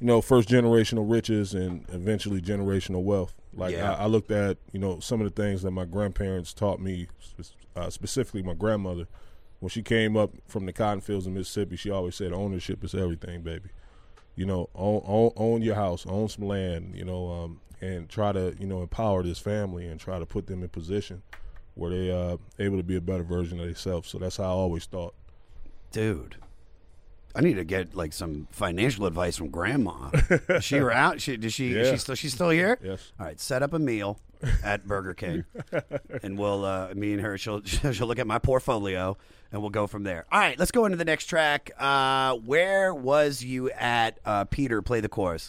[0.00, 3.34] you know first generational riches and eventually generational wealth.
[3.54, 3.94] Like Yeah.
[3.94, 7.08] I, I looked at you know some of the things that my grandparents taught me,
[7.74, 9.06] uh, specifically my grandmother.
[9.60, 12.94] When she came up from the cotton fields in Mississippi, she always said ownership is
[12.94, 13.70] everything, baby.
[14.34, 18.32] You know, own, own, own your house, own some land, you know, um, and try
[18.32, 21.22] to you know empower this family and try to put them in position
[21.74, 24.08] where they uh able to be a better version of themselves.
[24.10, 25.14] So that's how I always thought.
[25.92, 26.36] Dude,
[27.36, 30.10] I need to get like some financial advice from Grandma.
[30.48, 31.20] is she around?
[31.20, 31.72] She, does she?
[31.72, 31.92] Is Yeah.
[31.92, 32.14] she still?
[32.14, 32.78] She's still here.
[32.82, 33.12] Yes.
[33.20, 34.18] All right, set up a meal
[34.64, 35.44] at Burger King,
[36.22, 37.36] and we'll uh, me and her.
[37.38, 39.16] She'll she'll look at my portfolio,
[39.52, 40.24] and we'll go from there.
[40.32, 41.70] All right, let's go into the next track.
[41.78, 44.18] Uh, where was you at?
[44.24, 45.46] Uh, Peter, play the chorus.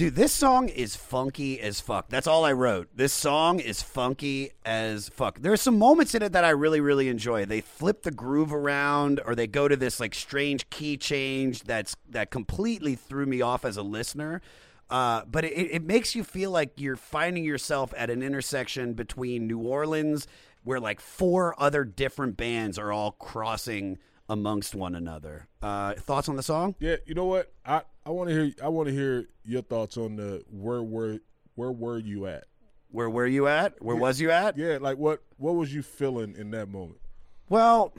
[0.00, 2.08] Dude, this song is funky as fuck.
[2.08, 2.88] That's all I wrote.
[2.96, 5.38] This song is funky as fuck.
[5.38, 7.44] There's some moments in it that I really, really enjoy.
[7.44, 11.96] They flip the groove around, or they go to this like strange key change that's
[12.08, 14.40] that completely threw me off as a listener.
[14.88, 19.46] Uh, but it, it makes you feel like you're finding yourself at an intersection between
[19.46, 20.26] New Orleans,
[20.64, 23.98] where like four other different bands are all crossing
[24.30, 25.48] amongst one another.
[25.60, 26.76] Uh, thoughts on the song?
[26.78, 27.52] Yeah, you know what?
[27.66, 31.18] I I want to hear I want to hear your thoughts on the where were
[31.56, 32.44] where were you at?
[32.90, 33.82] Where were you at?
[33.82, 34.56] Where was you at?
[34.56, 37.00] Yeah, like what what was you feeling in that moment?
[37.48, 37.92] Well,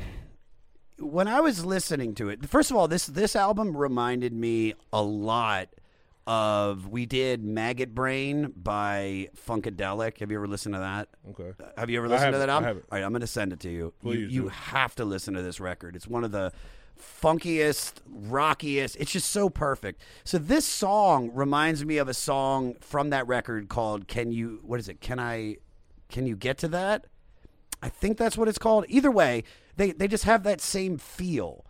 [0.98, 5.04] when I was listening to it, first of all, this this album reminded me a
[5.04, 5.68] lot
[6.32, 10.20] of we did Maggot Brain by Funkadelic.
[10.20, 11.10] Have you ever listened to that?
[11.32, 11.52] Okay.
[11.76, 12.86] Have you ever listened to that I haven't.
[12.90, 13.78] All right, I'm going to send it to you.
[13.78, 14.48] you Please you do.
[14.48, 15.94] have to listen to this record.
[15.94, 16.54] It's one of the
[16.98, 18.96] funkiest, rockiest.
[18.96, 20.02] It's just so perfect.
[20.24, 24.80] So this song reminds me of a song from that record called "Can You?" What
[24.80, 25.02] is it?
[25.02, 25.58] Can I?
[26.08, 27.08] Can you get to that?
[27.84, 28.86] I think that's what it's called.
[28.88, 29.44] Either way,
[29.76, 31.66] they they just have that same feel.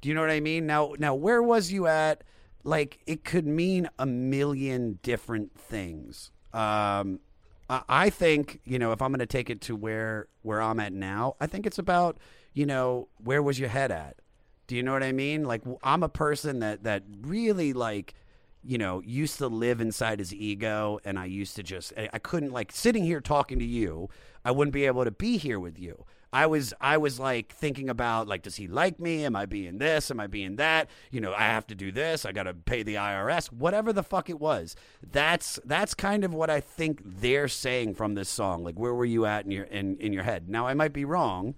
[0.00, 0.66] Do you know what I mean?
[0.66, 2.24] Now now where was you at?
[2.66, 6.32] Like it could mean a million different things.
[6.52, 7.20] Um
[7.68, 10.92] I think, you know, if I'm going to take it to where where I'm at
[10.92, 12.16] now, I think it's about,
[12.52, 14.20] you know, where was your head at?
[14.68, 15.44] Do you know what I mean?
[15.44, 18.14] Like I'm a person that that really like
[18.62, 22.18] you know, used to live inside his ego, and I used to just, I I
[22.18, 24.08] couldn't like sitting here talking to you.
[24.44, 26.04] I wouldn't be able to be here with you.
[26.32, 29.24] I was, I was like thinking about like, does he like me?
[29.24, 30.10] Am I being this?
[30.10, 30.90] Am I being that?
[31.10, 32.26] You know, I have to do this.
[32.26, 33.46] I got to pay the IRS.
[33.52, 34.76] Whatever the fuck it was.
[35.12, 38.64] That's that's kind of what I think they're saying from this song.
[38.64, 40.48] Like, where were you at in your in, in your head?
[40.48, 41.54] Now I might be wrong.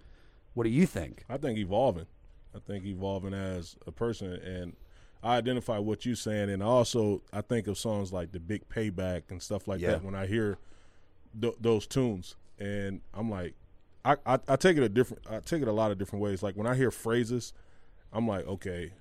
[0.54, 1.24] What do you think?
[1.28, 2.06] I think evolving.
[2.54, 4.74] I think evolving as a person, and
[5.22, 9.22] I identify what you're saying, and also I think of songs like the Big Payback
[9.30, 9.92] and stuff like Yeah.
[9.92, 10.58] that when I hear
[11.40, 13.54] th- those tunes, and I'm like,
[14.08, 16.42] I, I I take it a different, I take it a lot of different ways.
[16.42, 17.52] Like when I hear phrases,
[18.12, 18.92] I'm like, okay,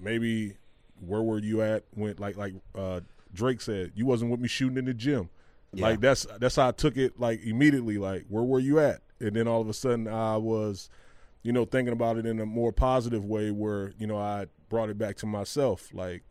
[0.00, 0.56] maybe
[1.00, 3.00] where were you at when like like uh,
[3.32, 5.30] Drake said you wasn't with me shooting in the gym.
[5.72, 5.86] Yeah.
[5.86, 9.00] Like that's that's how I took it like immediately like where were you at?
[9.18, 10.90] And then all of a sudden I was
[11.42, 14.90] you know thinking about it in a more positive way where you know I brought
[14.90, 16.22] it back to myself like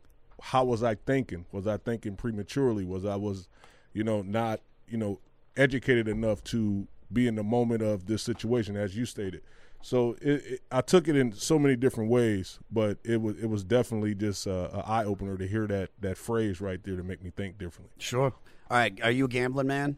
[0.42, 1.46] how was I thinking?
[1.52, 2.86] Was I thinking prematurely?
[2.86, 3.48] Was I was
[3.94, 5.20] you know not you know
[5.58, 9.42] educated enough to be in the moment of this situation as you stated.
[9.84, 13.48] So it, it, I took it in so many different ways, but it was it
[13.50, 17.04] was definitely just uh, an eye opener to hear that that phrase right there to
[17.04, 17.92] make me think differently.
[17.98, 18.32] Sure.
[18.70, 18.98] All right.
[19.04, 19.98] Are you a gambling man?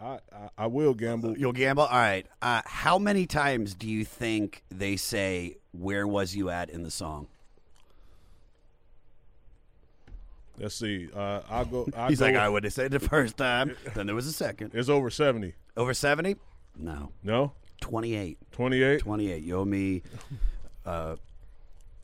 [0.00, 1.36] I I, I will gamble.
[1.36, 1.82] You'll gamble.
[1.82, 2.26] All right.
[2.40, 6.90] Uh, how many times do you think they say "Where was you at" in the
[6.92, 7.26] song?
[10.58, 11.08] Let's see.
[11.14, 11.88] Uh, I'll go.
[11.96, 13.74] I'll He's go like, with- I would have said the first time.
[13.94, 14.70] then there was a second.
[14.74, 15.54] It's over seventy.
[15.76, 16.36] Over seventy?
[16.76, 17.12] No.
[17.22, 18.38] No, Twenty-eight.
[18.52, 19.00] twenty eight.
[19.00, 19.42] 28.
[19.42, 20.02] You owe me
[20.86, 21.16] uh,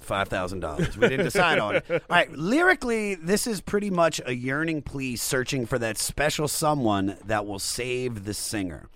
[0.07, 0.97] $5,000.
[0.97, 1.85] We didn't decide on it.
[1.91, 2.31] All right.
[2.33, 7.59] Lyrically, this is pretty much a yearning plea searching for that special someone that will
[7.59, 8.89] save the singer.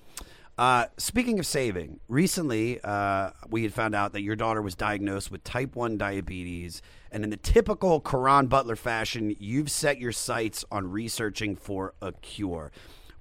[0.56, 5.30] Uh, speaking of saving, recently uh, we had found out that your daughter was diagnosed
[5.30, 6.80] with type 1 diabetes.
[7.10, 12.12] And in the typical Caron Butler fashion, you've set your sights on researching for a
[12.12, 12.70] cure.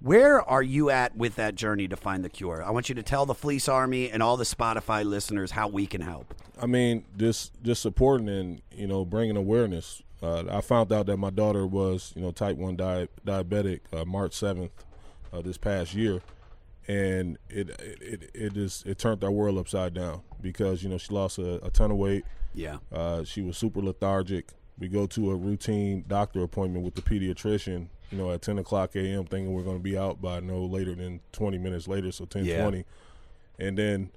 [0.04, 2.62] Where are you at with that journey to find the cure?
[2.62, 5.88] I want you to tell the Fleece Army and all the Spotify listeners how we
[5.88, 6.34] can help.
[6.62, 10.02] I mean, just just supporting and you know bringing awareness.
[10.22, 14.04] Uh, I found out that my daughter was you know type one di- diabetic uh,
[14.04, 14.72] March seventh
[15.32, 16.22] uh, this past year,
[16.90, 21.14] and it it it, just it turned our world upside down because you know she
[21.14, 22.26] lost a, a ton of weight.
[22.54, 22.80] Yeah.
[22.92, 24.50] Uh, she was super lethargic.
[24.78, 28.96] We go to a routine doctor appointment with the pediatrician, you know, at 10 o'clock
[28.96, 32.26] a.m., thinking we're going to be out by no later than 20 minutes later, so
[32.26, 32.86] 10:20,
[33.60, 34.12] and then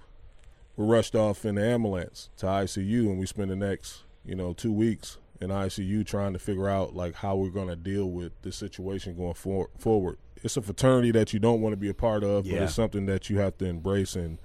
[0.76, 4.52] we're rushed off in the ambulance to ICU, and we spend the next, you know,
[4.52, 8.32] two weeks in ICU trying to figure out like how we're going to deal with
[8.42, 10.18] this situation going for- forward.
[10.42, 13.06] It's a fraternity that you don't want to be a part of, but it's something
[13.06, 14.38] that you have to embrace and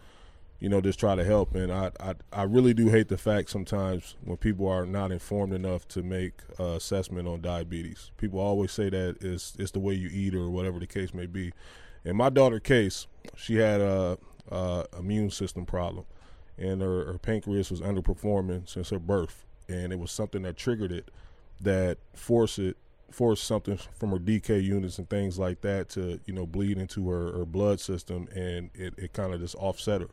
[0.62, 1.56] you know, just try to help.
[1.56, 5.54] And I, I, I really do hate the fact sometimes when people are not informed
[5.54, 8.12] enough to make uh, assessment on diabetes.
[8.17, 11.26] People always say that it's, it's the way you eat or whatever the case may
[11.26, 11.52] be.
[12.06, 14.19] In my daughter' case, she had a,
[14.52, 16.06] a immune system problem,
[16.58, 20.91] and her, her pancreas was underperforming since her birth, and it was something that triggered
[20.91, 21.10] it,
[21.60, 22.78] that forced it
[23.12, 27.10] forced something from her DK units and things like that to you know bleed into
[27.10, 30.08] her, her blood system, and it, it kind of just offset her.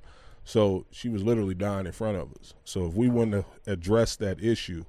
[0.48, 2.54] So she was literally dying in front of us.
[2.64, 4.86] So if we wouldn't have addressed that issue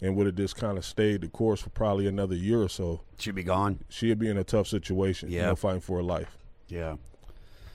[0.00, 3.00] and would have just kind of stayed the course for probably another year or so,
[3.18, 3.80] she'd be gone.
[3.88, 5.46] she'd be in a tough situation, you Yeah.
[5.46, 6.38] know, fighting for her life.
[6.68, 6.94] Yeah.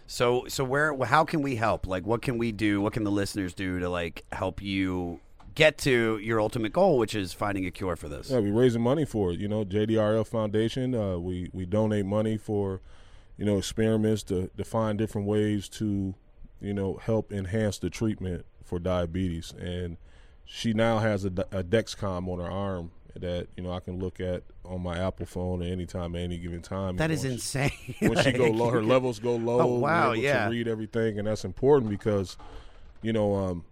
[0.07, 1.85] So so where how can we help?
[1.85, 2.79] Like what can we do?
[2.79, 5.19] What can the listeners do to like help you
[5.55, 8.29] get to your ultimate goal, which is finding a cure for this?
[8.29, 9.41] Yeah, we're raising money for it.
[9.41, 10.95] You know, JDRF Foundation.
[10.95, 12.79] Uh, we we donate money for,
[13.37, 16.15] you know, experiments to to find different ways to,
[16.61, 19.53] you know, help enhance the treatment for diabetes.
[19.59, 19.97] And
[20.45, 24.19] she now has a, a Dexcom on her arm that you know I can look
[24.19, 26.97] at on my Apple phone at any time, at any given time.
[26.97, 27.95] That is You is know, insane.
[27.99, 29.61] when she go low, her levels go low.
[29.61, 30.45] Oh, wow, able yeah.
[30.45, 32.37] To read everything, and that's important because,
[33.01, 33.65] you know, um,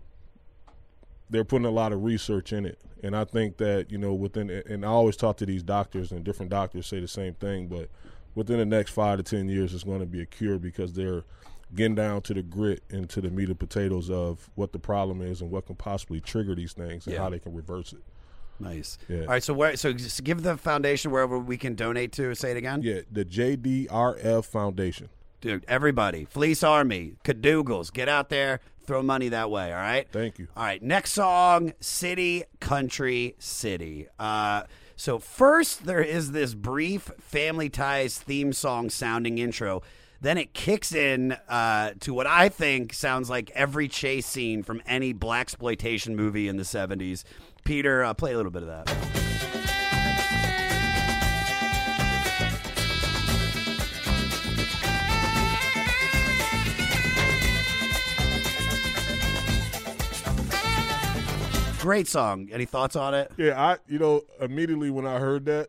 [1.30, 4.50] they're putting a lot of research in it, and I think that you know within,
[4.50, 7.90] and I always talk to these doctors, and different doctors say the same thing, but
[8.36, 11.24] within the next five to ten years, it's going to be a cure because they're
[11.76, 15.22] getting down to the grit and to the meat and potatoes of what the problem
[15.22, 17.22] is and what can possibly trigger these things and Yeah.
[17.22, 18.00] how they can reverse it.
[18.60, 18.98] Nice.
[19.10, 19.22] Yeah.
[19.22, 22.34] All right, so where so give the foundation wherever we can donate to.
[22.36, 22.82] Say it again.
[22.84, 25.10] Yeah, the JDRF Foundation.
[25.42, 30.08] Dude, everybody, Fleece Army, Cadougals, get out there, throw money that way, all right?
[30.10, 30.48] Thank you.
[30.56, 34.08] All right, next song, City, Country, City.
[34.18, 34.64] Uh,
[34.96, 39.82] so first there is this brief Family Ties theme song sounding intro.
[40.24, 44.82] Then it kicks in uh, to what I think sounds like every chase scene from
[44.88, 47.26] any black exploitation movie in the '70s.
[47.66, 48.88] Peter, uh, play a little bit of that.
[61.82, 62.48] great song.
[62.54, 63.30] Any thoughts on it?
[63.36, 65.68] Yeah, I you know immediately when I heard that,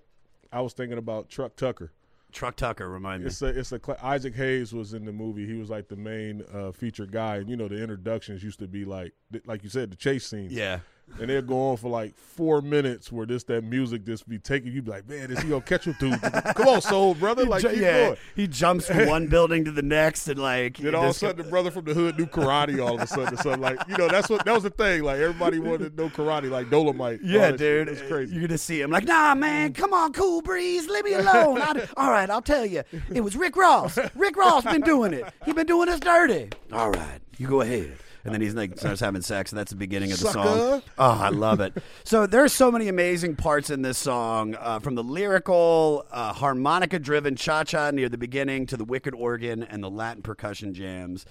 [0.53, 1.91] I was thinking about Truck Turner.
[2.35, 3.29] Truck Turner, remind me.
[3.29, 5.47] It's a it's a cla- Isaac Hayes was in the movie.
[5.47, 8.67] He was like the main uh, featured guy, and you know the introductions used to
[8.67, 9.15] be like
[9.47, 10.53] like you said the chase scenes.
[10.53, 10.81] Yeah.
[11.21, 14.73] And they'll go on for like four minutes where this that music just be taking
[14.73, 16.21] you be like, man, is he gonna catch him dude?
[16.21, 18.17] Come on, soul brother, like keep yeah, going.
[18.35, 21.45] he jumps from one building to the next, and like Then all of a sudden,
[21.45, 22.85] the brother from the hood knew karate.
[22.85, 25.03] All of a sudden, so like you know, that's what that was the thing.
[25.03, 27.21] Like everybody wanted to know karate, like Dolomite.
[27.23, 28.35] Yeah, dude, it's crazy.
[28.35, 31.61] You're gonna see him like, nah, man, come on, cool breeze, leave me alone.
[31.61, 32.83] I- all right, I'll tell you,
[33.13, 33.99] it was Rick Ross.
[34.15, 35.25] Rick Ross been doing it.
[35.45, 36.51] He been doing us dirty.
[36.73, 37.97] All right, you go ahead.
[38.25, 40.47] And then he's like starts having sex, and that's the beginning of the song.
[40.47, 41.75] Oh, I love it.
[42.05, 47.37] So there's so many amazing parts in this song, uh, from the lyrical, uh, harmonica-driven
[47.37, 51.27] cha-cha near the beginning to the wicked organ and the Latin percussion jams.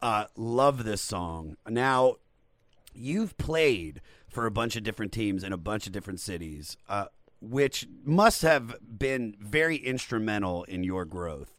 [0.00, 1.56] Uh, love this song.
[1.68, 2.16] Now,
[2.94, 7.06] you've played for a bunch of different teams in a bunch of different cities, uh,
[7.40, 11.56] which must have been very instrumental in your growth.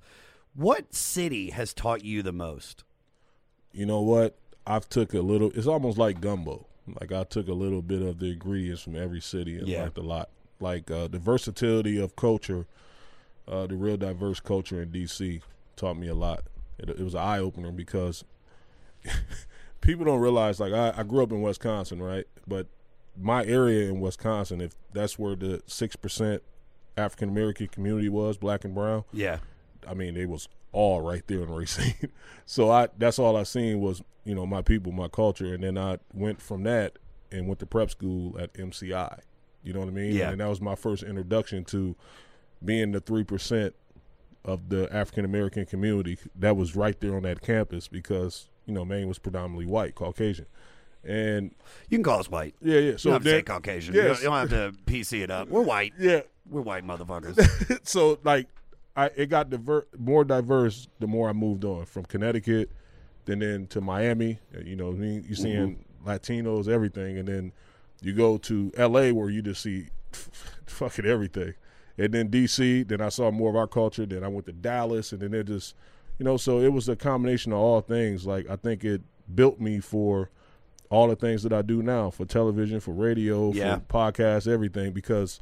[0.55, 2.83] What city has taught you the most?
[3.77, 4.35] you know what?
[4.67, 5.51] I've took a little.
[5.55, 6.65] It's almost like gumbo.
[6.99, 9.83] Like I took a little bit of the ingredients from every city and Yeah.
[9.83, 10.29] liked a lot.
[10.59, 12.65] Like uh, the versatility of culture,
[13.47, 15.41] uh, the real diverse culture in DC
[15.75, 16.43] taught me a lot.
[16.77, 18.23] It, it was an eye opener because
[19.81, 20.59] people don't realize.
[20.59, 22.25] Like I, I grew up in Wisconsin, right?
[22.47, 22.67] But
[23.19, 26.43] my area in Wisconsin, if that's where the six percent
[26.95, 29.39] African American community was, black and brown, Yeah.
[29.87, 31.93] I mean, they was all right there in Racine.
[32.45, 35.53] so I that's all I seen was, you know, my people, my culture.
[35.53, 36.97] And then I went from that
[37.31, 39.19] and went to prep school at MCI.
[39.63, 40.15] You know what I mean?
[40.15, 40.29] Yeah.
[40.31, 41.95] And that was my first introduction to
[42.63, 43.75] being the three percent
[44.45, 48.85] of the African American community that was right there on that campus because, you know,
[48.85, 50.45] Maine was predominantly white, Caucasian.
[51.03, 51.51] And
[51.89, 52.55] You can call us white.
[52.61, 52.79] yeah, yeah.
[52.91, 53.93] You So don't have to say Caucasian.
[53.93, 55.47] You, don't, you don't have to PC it up.
[55.49, 55.93] We're white.
[55.99, 56.21] yeah.
[56.49, 57.79] We're white motherfuckers.
[57.87, 58.47] so like
[58.97, 62.69] I it got diver- more diverse the more I moved on from Connecticut,
[63.25, 64.39] then then to Miami.
[64.55, 67.51] uh, You know, you you seeing Latinos, everything, and then
[68.01, 69.11] you go to L.A.
[69.11, 69.87] where you just see
[70.65, 71.53] fucking everything,
[71.97, 72.83] and then D.C.
[72.83, 74.05] Then I saw more of our culture.
[74.05, 75.75] Then I went to Dallas, and then it just,
[76.19, 78.25] you know, so it was a combination of all things.
[78.25, 79.01] Like I think it
[79.33, 80.29] built me for
[80.89, 83.75] all the things that I do now for television, for radio, Yeah.
[83.75, 85.41] for podcasts, everything because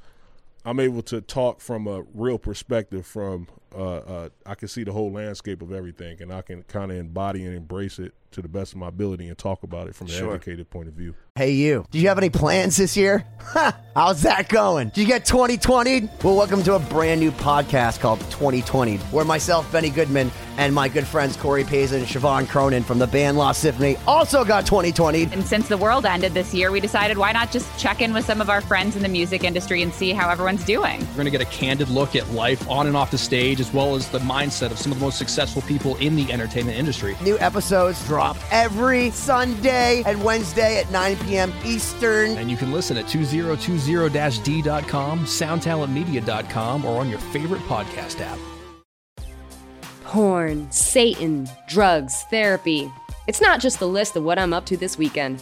[0.66, 3.05] I'm able to talk from a real perspective.
[3.05, 6.91] From uh, uh, I can see the whole landscape of everything, and I can kind
[6.91, 9.95] of embody and embrace it to the best of my ability and talk about it
[9.95, 10.34] from an Sure.
[10.36, 11.16] educated point of view.
[11.36, 11.86] Hey, you.
[11.89, 13.26] Do you have any plans this year?
[13.95, 14.89] How's that going?
[14.89, 16.09] Did you get 2020?
[16.22, 20.89] Well, welcome to a brand new podcast called 2020, where myself, Benny Goodman, and my
[20.89, 25.24] good friends Corey Payson and Siobhan Cronin from the band Lost Symphony also got 2020.
[25.32, 28.26] And since the world ended this year, we decided why not just check in with
[28.26, 30.99] some of our friends in the music industry and see how everyone's doing.
[31.09, 33.74] We're going to get a candid look at life on and off the stage, as
[33.74, 37.18] well as the mindset of some of the most successful people in the entertainment industry.
[37.22, 41.53] New episodes drop every Sunday and Wednesday at 9 p.m.
[41.64, 42.38] Eastern.
[42.38, 48.38] And you can listen at 2020-d.com, soundtalentmedia.com, or on your favorite podcast app.
[50.03, 52.91] Porn, Satan, drugs, therapy.
[53.28, 55.41] It's not just the list of what I'm up to this weekend.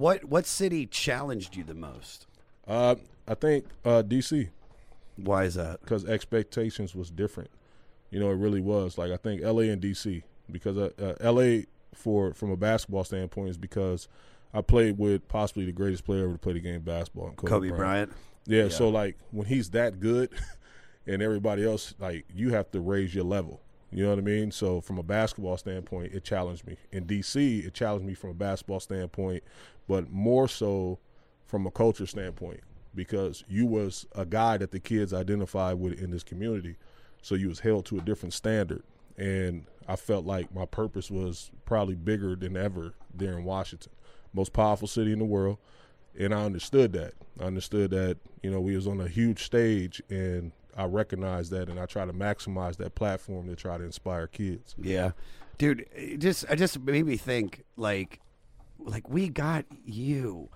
[0.00, 2.26] What what city challenged you the most?
[2.66, 2.94] Uh,
[3.28, 4.48] I think uh, DC
[5.16, 5.80] Why is that?
[5.82, 7.50] because expectations was different.
[8.10, 8.96] You know, it really was.
[8.96, 9.68] Like I think L.A.
[9.68, 10.22] and D.C.
[10.50, 11.66] because uh, uh, L.A.
[11.94, 14.08] for from a basketball standpoint is because
[14.54, 17.68] I played with possibly the greatest player ever to play the game basketball, Kobe, Kobe
[17.68, 17.78] Bryant.
[17.78, 18.12] Bryant.
[18.46, 20.30] Yeah, so like when he's that good
[21.06, 23.60] and everybody else like you have to raise your level.
[23.92, 24.52] You know what I mean?
[24.52, 26.76] So from a basketball standpoint, it challenged me.
[26.92, 29.42] In DC, it challenged me from a basketball standpoint,
[29.88, 30.98] but more so
[31.46, 32.60] from a culture standpoint
[32.94, 36.76] because you was a guy that the kids identified with in this community.
[37.22, 38.82] So you was held to a different standard.
[39.16, 43.92] And I felt like my purpose was probably bigger than ever there in Washington.
[44.32, 45.58] Most powerful city in the world
[46.18, 47.14] and I understood that.
[47.40, 51.68] I understood that you know we was on a huge stage, and I recognize that,
[51.68, 54.74] and I try to maximize that platform to try to inspire kids.
[54.80, 55.12] Yeah,
[55.58, 55.86] dude.
[55.94, 58.20] It just I just made me think like
[58.78, 60.50] like we got you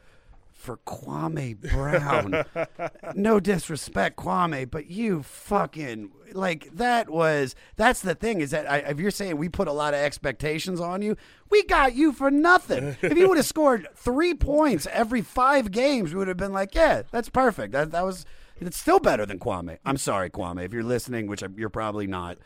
[0.64, 2.44] for Kwame Brown.
[3.14, 8.78] no disrespect, Kwame, but you fucking like that was that's the thing is that I,
[8.78, 11.16] if you're saying we put a lot of expectations on you,
[11.50, 12.96] we got you for nothing.
[13.02, 16.74] if you would have scored three points every five games, we would have been like,
[16.74, 17.72] yeah, that's perfect.
[17.72, 18.24] That that was
[18.60, 19.78] it's still better than Kwame.
[19.84, 22.38] I'm sorry, Kwame, if you're listening, which you're probably not.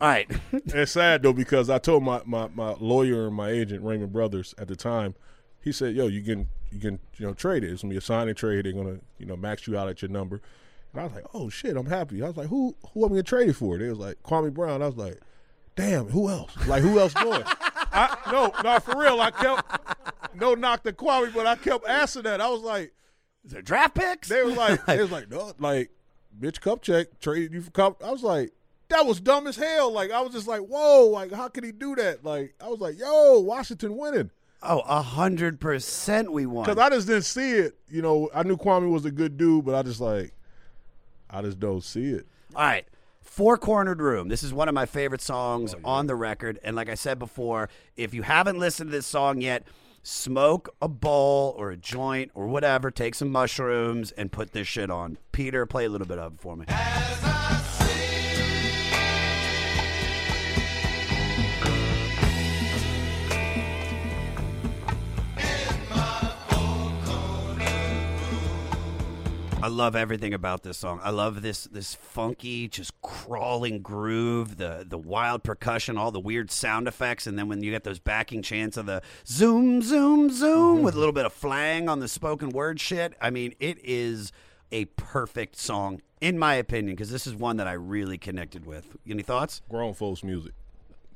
[0.00, 0.30] All right.
[0.52, 4.54] it's sad though because I told my, my, my lawyer and my agent Raymond Brothers
[4.58, 5.14] at the time,
[5.66, 7.72] he said, "Yo, you can you can you know trade it.
[7.72, 8.64] It's gonna be a sign and trade.
[8.64, 10.40] They're gonna you know max you out at your number."
[10.92, 13.08] And I was like, "Oh shit, I'm happy." I was like, "Who who am I
[13.08, 14.80] gonna trade it for?" They was like Kwame Brown.
[14.80, 15.18] I was like,
[15.74, 16.52] "Damn, who else?
[16.68, 19.20] Like who else going?" I, no, no, for real.
[19.20, 22.40] I kept no knock to Kwame, but I kept asking that.
[22.40, 22.92] I was like, "Is
[23.52, 25.90] there draft picks?" They were like, they was like, no, like
[26.38, 28.02] Mitch Kupchak traded you for Cup.
[28.04, 28.52] I was like,
[28.88, 29.92] that was dumb as hell.
[29.92, 32.24] Like I was just like, whoa, like how could he do that?
[32.24, 34.30] Like I was like, yo, Washington winning.
[34.62, 36.64] Oh, a hundred percent we won.
[36.64, 37.76] Because I just didn't see it.
[37.88, 40.32] You know, I knew Kwame was a good dude, but I just like,
[41.28, 42.26] I just don't see it.
[42.54, 42.86] All right.
[43.22, 44.28] Four Cornered Room.
[44.28, 46.58] This is one of my favorite songs oh, on the record.
[46.62, 49.64] And like I said before, if you haven't listened to this song yet,
[50.06, 54.88] smoke a bowl or a joint or whatever, take some mushrooms and put this shit
[54.88, 55.18] on.
[55.32, 56.64] Peter, play a little bit of it for me.
[69.66, 71.00] I love everything about this song.
[71.02, 76.52] I love this this funky, just crawling groove, the the wild percussion, all the weird
[76.52, 80.82] sound effects, and then when you get those backing chants of the zoom, zoom, zoom
[80.82, 83.14] with a little bit of flang on the spoken word shit.
[83.20, 84.30] I mean, it is
[84.70, 88.96] a perfect song in my opinion because this is one that I really connected with.
[89.10, 89.62] Any thoughts?
[89.68, 90.52] Grown folks music.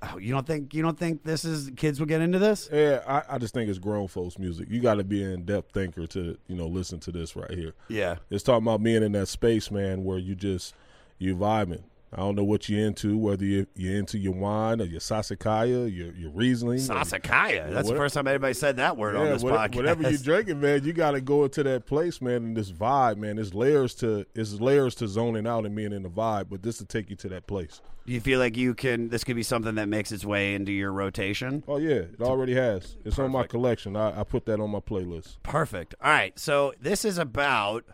[0.03, 2.68] Oh, you don't think you don't think this is kids will get into this?
[2.72, 4.68] Yeah, I, I just think it's grown folks music.
[4.70, 7.74] You got to be an in-depth thinker to you know listen to this right here.
[7.88, 8.16] Yeah.
[8.30, 10.74] it's talking about being in that space, man, where you just
[11.18, 11.82] you vibing.
[12.12, 15.94] I don't know what you're into, whether you, you're into your wine or your Sassicaia,
[15.94, 16.78] your your Riesling.
[16.78, 17.72] Sassicaia.
[17.72, 19.76] That's the first time anybody said that word on this what- podcast.
[19.76, 23.16] Whatever you're drinking, man, you got to go into that place, man, and this vibe,
[23.16, 23.36] man.
[23.36, 26.80] There's layers to it's layers to zoning out and being in the vibe, but this
[26.80, 27.80] will take you to that place.
[28.06, 29.08] Do you feel like you can?
[29.08, 31.62] This could be something that makes its way into your rotation.
[31.68, 32.96] Oh yeah, it already has.
[33.04, 33.94] It's on my collection.
[33.94, 35.36] I, I put that on my playlist.
[35.44, 35.94] Perfect.
[36.02, 36.36] All right.
[36.36, 37.84] So this is about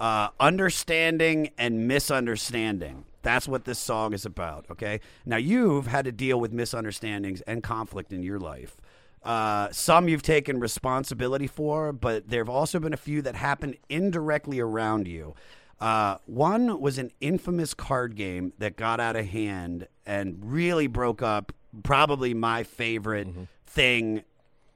[0.00, 3.04] uh, understanding and misunderstanding.
[3.22, 4.66] That's what this song is about.
[4.70, 5.00] Okay.
[5.26, 8.76] Now you've had to deal with misunderstandings and conflict in your life.
[9.22, 13.76] Uh, some you've taken responsibility for, but there have also been a few that happened
[13.88, 15.34] indirectly around you.
[15.78, 21.22] Uh, one was an infamous card game that got out of hand and really broke
[21.22, 21.52] up
[21.82, 23.28] probably my favorite
[23.66, 24.22] thing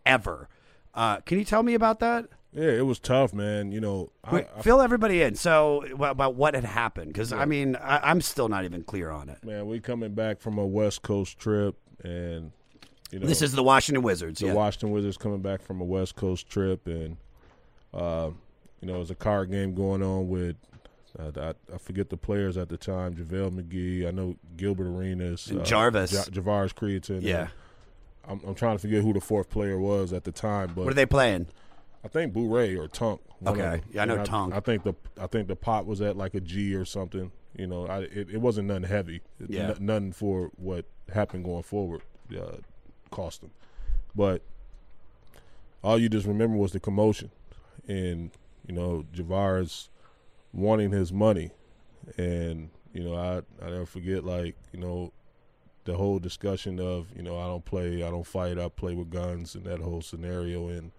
[0.07, 0.49] ever.
[0.95, 2.27] Uh, can you tell me about that?
[2.55, 3.73] Yeah, it was tough, man.
[3.73, 5.35] You know, Wait, I- fill everybody in.
[5.35, 9.29] So about what had happened, because I mean, I, I'm still not even clear on
[9.29, 9.45] it.
[9.45, 12.53] man, we coming back from a West Coast trip, and
[13.11, 14.41] you know, This is the Washington Wizards.
[14.41, 14.53] the yeah.
[14.55, 17.17] Washington Wizards coming back from a West Coast trip, and
[17.93, 18.31] uh,
[18.81, 20.57] you know, it was a card game going on with.
[21.17, 23.15] Uh, I, I forget the players at the time.
[23.15, 24.05] JaVale McGee.
[24.05, 25.49] I know Gilbert Arenas.
[25.49, 26.13] And uh, Jarvis.
[26.13, 27.23] Ja- Javaris.
[27.23, 27.49] Yeah.
[28.29, 30.91] I'm, I'm trying to forget who the fourth player was at the time, but What
[30.91, 31.47] are they playing?
[32.05, 33.21] I think Bourré or Tunk.
[33.47, 33.81] Okay.
[33.93, 34.55] Yeah, I know Tunk.
[34.55, 37.33] I think the I think the pot was at like a G or something.
[37.57, 39.23] You know, I, it, it wasn't nothing heavy.
[39.49, 39.71] Yeah.
[39.71, 42.03] n- nothing for what happened going forward
[42.37, 42.57] uh,
[43.11, 43.51] cost them.
[44.15, 44.43] But
[45.83, 47.31] all you just remember was the commotion,
[47.87, 48.31] and
[48.67, 49.89] you know Javaris
[50.53, 51.53] wanting his money,
[52.19, 55.13] and you know I I never forget like you know
[55.85, 59.11] the whole discussion of you know I don't play, I don't fight, I play with
[59.11, 60.69] guns, and that whole scenario.
[60.69, 60.93] And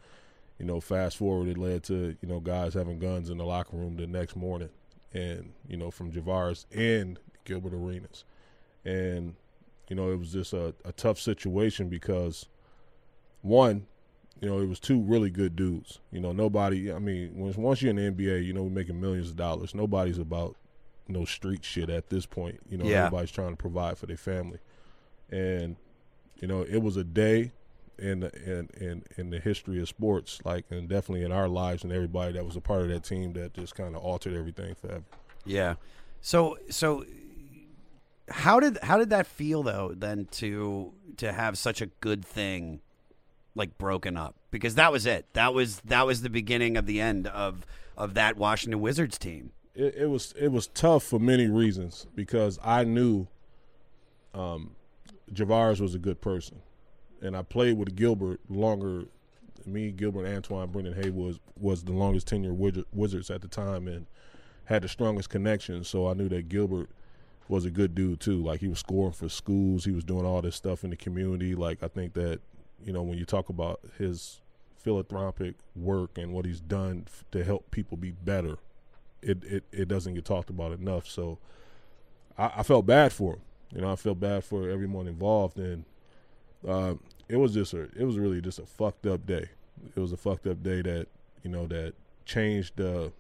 [0.60, 3.76] you know, fast forward, it led to you know guys having guns in the locker
[3.76, 4.70] room the next morning,
[5.14, 8.24] and you know from Javaris and Gilbert Arenas,
[8.86, 9.36] and
[9.90, 12.48] you know it was just a, a tough situation because
[13.42, 13.86] one,
[14.42, 16.00] you know, it was two really good dudes.
[16.12, 16.92] You know, nobody.
[16.92, 19.76] I mean, once once you're in the NBA, you know, we're making millions of dollars.
[19.76, 20.56] Nobody's about
[21.08, 22.60] no street shit at this point.
[22.68, 23.06] You know, Yeah.
[23.06, 24.60] everybody's trying to provide for their family,
[25.30, 25.76] and
[26.42, 27.52] you know, it was a day
[27.98, 31.84] in the, in in in the history of sports, like, and definitely in our lives
[31.84, 34.76] and everybody that was a part of that team that just kind of altered everything
[34.76, 35.04] forever.
[35.46, 35.76] Yeah.
[36.22, 37.06] So so
[38.30, 42.82] how did how did that feel though then to to have such a good thing
[43.54, 44.36] like broken up?
[44.52, 45.26] Because that was it.
[45.34, 47.66] That was that was the beginning of the end of
[47.98, 49.52] of that Washington Wizards team.
[49.76, 53.28] it, it was it was tough for many reasons because I knew
[54.34, 54.72] um,
[55.32, 56.62] Javaris was a good person,
[57.26, 59.06] and I played with Gilbert longer
[59.68, 63.88] me, Gilbert, Antawn, Brendan Haywood was, was the longest tenure Wizard, Wizards at the time
[63.88, 64.06] and
[64.66, 65.84] had the strongest connection.
[65.84, 66.90] So I knew that Gilbert
[67.48, 68.44] was a good dude too.
[68.44, 71.56] Like he was scoring for schools, he was doing all this stuff in the community.
[71.56, 72.40] Like I think that
[72.84, 74.42] you know when you talk about his
[74.78, 78.58] philanthropic work and what he's done f- to help people be better,
[79.22, 81.08] it it, it doesn't get talked about enough.
[81.08, 81.38] So
[82.38, 83.42] I, I felt bad for him.
[83.72, 85.86] You know, I felt bad for everyone involved, and
[86.68, 86.96] uh,
[87.30, 89.50] it was just a it was really just a fucked up day.
[89.96, 91.08] It was a fucked up day that
[91.44, 91.94] you know that
[92.26, 93.12] changed the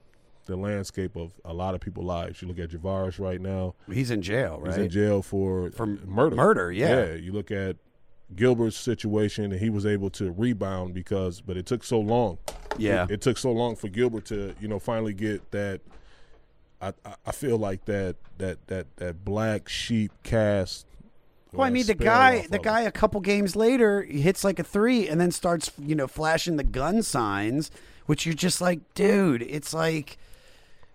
[0.46, 2.42] the landscape of a lot of people's lives.
[2.42, 3.74] You look at Javaris right now.
[3.92, 4.68] He's in jail, right?
[4.76, 6.36] He's in jail for For murder.
[6.36, 7.06] murder, yeah.
[7.06, 7.14] Yeah.
[7.16, 7.78] You look at
[8.36, 12.38] Gilbert's situation, and he was able to rebound because, but it took so long.
[12.78, 13.06] Yeah.
[13.06, 15.82] It, it took so long for Gilbert to, you know, finally get that.
[16.82, 20.86] I, I- I feel like that that that that black sheep cast.
[21.58, 24.64] Well, I mean, the guy, the guy, a couple games later, he hits like a
[24.64, 27.72] three, and then starts, you know, flashing the gun signs,
[28.06, 30.18] which you're just like, dude, it's like,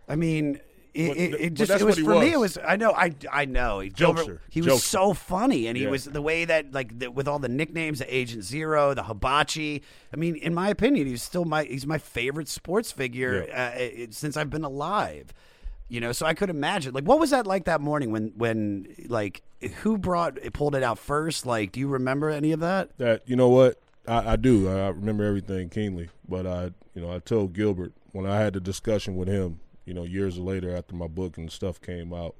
[0.08, 0.60] I mean,
[0.92, 2.32] it, But it, it just it was he for me.
[2.32, 2.56] It was.
[2.56, 5.90] was, I know, I, I know, Gilbert, he was so funny, and he Yeah.
[5.90, 9.82] was the way that, like, the, with all the nicknames, the Agent Zero, the Hibachi.
[10.12, 14.14] I mean, in my opinion, he's still my, he's my favorite sports figure uh, it,
[14.14, 15.32] since I've been alive.
[15.90, 16.94] You know, so I could imagine.
[16.94, 19.42] Like, what was that like that morning when, when, like,
[19.82, 21.44] who brought pulled it out first?
[21.44, 22.96] Like, do you remember any of that?
[22.98, 23.78] that you know what
[24.08, 28.24] I, I do I remember everything keenly but I you know I told Gilbert when
[28.24, 31.80] I had the discussion with him you know years later after my book and stuff
[31.82, 32.34] came out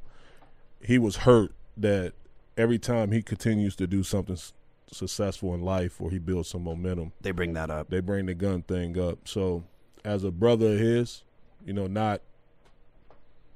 [0.83, 2.15] he was hurt that
[2.57, 4.53] every time he continues to do something s-
[4.91, 7.91] successful in life or he builds some momentum They bring that up.
[7.91, 9.65] they bring the gun thing up so
[10.05, 11.23] as a brother of his
[11.67, 12.23] you know not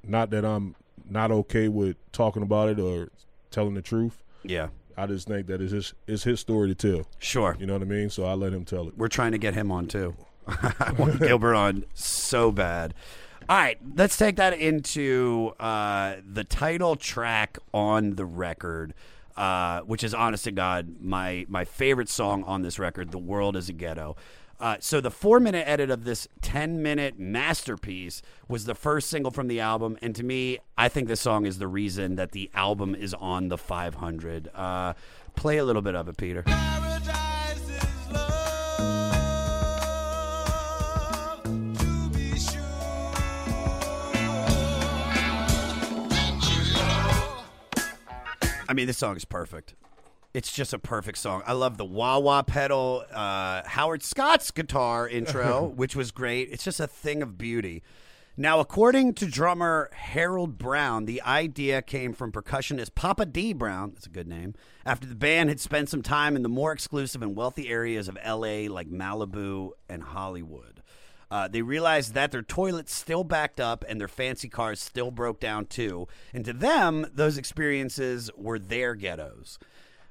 [0.08, 0.74] not that I'm
[1.08, 3.10] not okay with talking about it or
[3.50, 7.06] telling the truth Yeah, I just think that it's his, it's his story to tell
[7.18, 7.56] sure.
[7.58, 8.10] you know what I mean?
[8.10, 8.96] So I let him tell it.
[8.96, 10.14] We're trying to get him on too.
[10.46, 12.94] I want Gilbert on so bad.
[13.48, 18.94] All right, let's take that into uh, the title track on the record,
[19.36, 23.10] uh, which is honest to God my my favorite song on this record.
[23.10, 24.16] The world is a ghetto.
[24.60, 29.30] Uh, so the four minute edit of this 10 minute masterpiece was the first single
[29.30, 32.48] from the album and to me i think this song is the reason that the
[32.54, 34.94] album is on the 500 uh,
[35.34, 38.62] play a little bit of it peter Paradise is love,
[41.42, 42.62] to be sure.
[48.68, 49.74] I mean, this song is perfect.
[50.34, 51.44] It's just a perfect song.
[51.46, 56.48] I love the wah wah pedal, uh, Howard Scott's guitar intro, which was great.
[56.50, 57.84] It's just a thing of beauty.
[58.36, 63.52] Now, according to drummer Harold Brown, the idea came from percussionist Papa D.
[63.52, 64.54] Brown, that's a good name,
[64.84, 68.18] after the band had spent some time in the more exclusive and wealthy areas of
[68.26, 70.82] LA like Malibu and Hollywood.
[71.30, 75.38] Uh, they realized that their toilets still backed up and their fancy cars still broke
[75.38, 76.08] down too.
[76.32, 79.60] And to them, those experiences were their ghettos.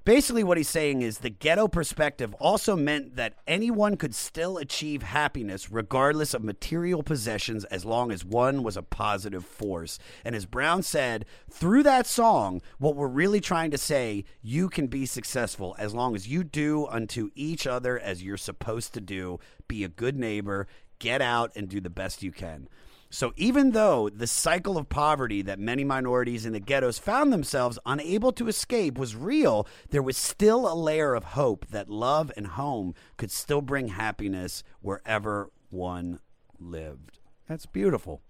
[0.06, 5.02] Basically, what he's saying is the ghetto perspective also meant that anyone could still achieve
[5.02, 10.00] happiness regardless of material possessions as long as one was a positive force.
[10.26, 14.88] And as Brown said, through that song, what we're really trying to say, you can
[14.88, 19.40] be successful as long as you do unto each other as you're supposed to do.
[19.70, 20.68] Be a good neighbor,
[21.00, 22.68] get out and do the best you can.
[23.14, 27.78] So even though the cycle of poverty that many minorities in the ghettos found themselves
[27.86, 32.48] unable to escape was real, there was still a layer of hope that love and
[32.48, 36.22] home could still bring happiness wherever one
[36.60, 37.20] lived.
[37.48, 38.24] That's beautiful.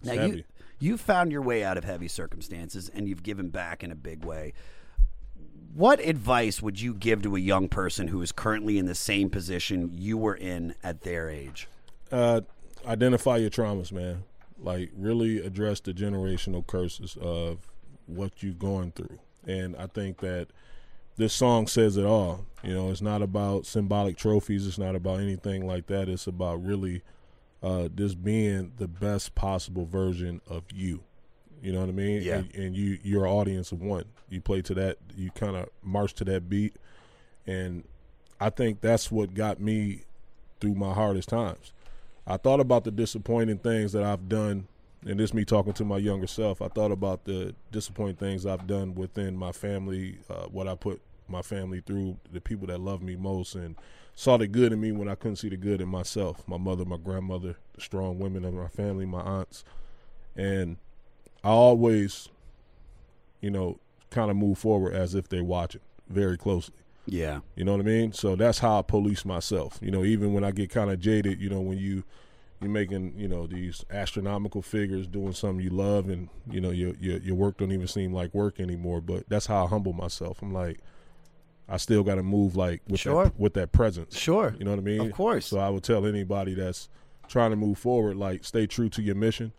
[0.00, 0.44] It's now you heavy.
[0.78, 4.26] you found your way out of heavy circumstances and you've given back in a big
[4.26, 4.52] way.
[5.72, 9.30] What advice would you give to a young person who is currently in the same
[9.30, 11.66] position you were in at their age?
[12.10, 12.42] Uh,
[12.86, 14.24] identify your traumas, man.
[14.58, 17.58] Like really address the generational curses of
[18.06, 19.18] what you're going through.
[19.46, 20.48] And I think that
[21.16, 22.46] this song says it all.
[22.62, 24.66] You know, it's not about symbolic trophies.
[24.66, 26.08] It's not about anything like that.
[26.08, 27.02] It's about really
[27.62, 31.02] uh, just being the best possible version of you.
[31.60, 32.22] You know what I mean?
[32.22, 32.38] Yeah.
[32.38, 34.04] And, and you, you're an audience of one.
[34.28, 34.98] You play to that.
[35.16, 36.74] You kind of march to that beat,
[37.46, 37.84] and
[38.40, 40.04] I think that's what got me
[40.60, 41.72] through my hardest times.
[42.26, 44.68] I thought about the disappointing things that I've done,
[45.06, 46.62] and this me talking to my younger self.
[46.62, 51.00] I thought about the disappointing things I've done within my family, uh, what I put
[51.28, 53.74] my family through, the people that love me most, and
[54.14, 56.46] saw the good in me when I couldn't see the good in myself.
[56.46, 59.64] My mother, my grandmother, the strong women of my family, my aunts,
[60.36, 60.76] and
[61.42, 62.28] I always,
[63.40, 66.76] you know, kind of move forward as if they're watching very closely.
[67.06, 67.40] Yeah.
[67.56, 68.12] You know what I mean?
[68.12, 69.78] So that's how I police myself.
[69.82, 72.04] You know, even when I get kind of jaded, you know, when you
[72.60, 76.94] you're making, you know, these astronomical figures doing something you love and, you know, your
[77.00, 80.40] your your work don't even seem like work anymore, but that's how I humble myself.
[80.42, 80.78] I'm like
[81.68, 83.24] I still got to move like with Sure.
[83.24, 84.16] that with that presence.
[84.16, 84.54] Sure.
[84.58, 85.00] You know what I mean?
[85.00, 85.46] Of course.
[85.46, 86.88] So I would tell anybody that's
[87.28, 89.52] trying to move forward like stay true to your mission,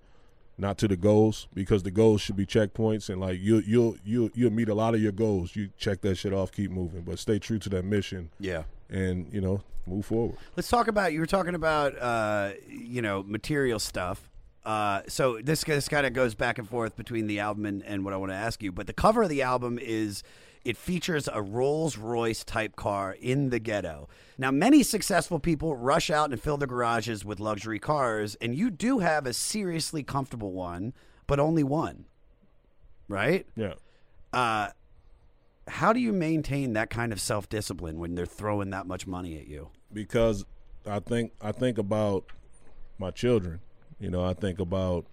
[0.57, 4.29] not to the goals because the goals should be checkpoints and like you'll you'll you'll
[4.35, 5.55] you'll meet a lot of your goals.
[5.55, 8.63] You check that shit off, keep moving, but stay true to that mission Yeah.
[8.89, 10.37] and, you know, move forward.
[10.55, 14.29] Let's talk about you were talking about uh, you know material stuff.
[14.65, 18.05] Uh, so this this kind of goes back and forth between the album and, and
[18.05, 18.71] what I want to ask you.
[18.71, 20.23] But the cover of the album is
[20.65, 24.07] it features a Rolls Royce type car in the ghetto.
[24.37, 28.69] Now, many successful people rush out and fill their garages with luxury cars, and you
[28.69, 30.93] do have a seriously comfortable one,
[31.27, 32.05] but only one,
[33.07, 33.45] right?
[33.55, 33.73] Yeah.
[34.31, 34.69] Uh,
[35.67, 39.37] how do you maintain that kind of self discipline when they're throwing that much money
[39.37, 39.69] at you?
[39.93, 40.43] because
[40.85, 42.25] I think I think about
[42.97, 43.61] my children.
[43.99, 45.05] You know, I think about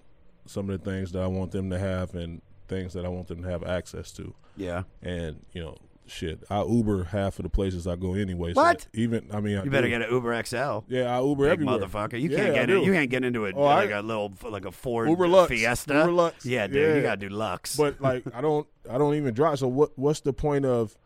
[0.46, 3.28] some of the things that I want them to have and things that I want
[3.28, 4.32] them to have access to.
[4.56, 4.84] Yeah.
[5.02, 8.54] And you know, shit, I Uber half of the places I go anyway.
[8.54, 8.86] so What?
[8.94, 9.90] even I mean, I You better do.
[9.98, 10.78] get an Uber XL.
[10.88, 11.78] Yeah, I Uber Big everywhere.
[11.78, 12.20] motherfucker.
[12.20, 14.64] You Yeah, can't get in, you can't get into it Oh, like a little like
[14.64, 15.48] a Ford Uber Lux.
[15.50, 15.94] Fiesta.
[15.94, 16.46] Uber Lux.
[16.46, 17.76] Yeah, dude, you gotta do Lux.
[17.76, 19.58] But like, I don't, I don't even drive.
[19.58, 19.90] So what?
[19.98, 20.96] What's the point of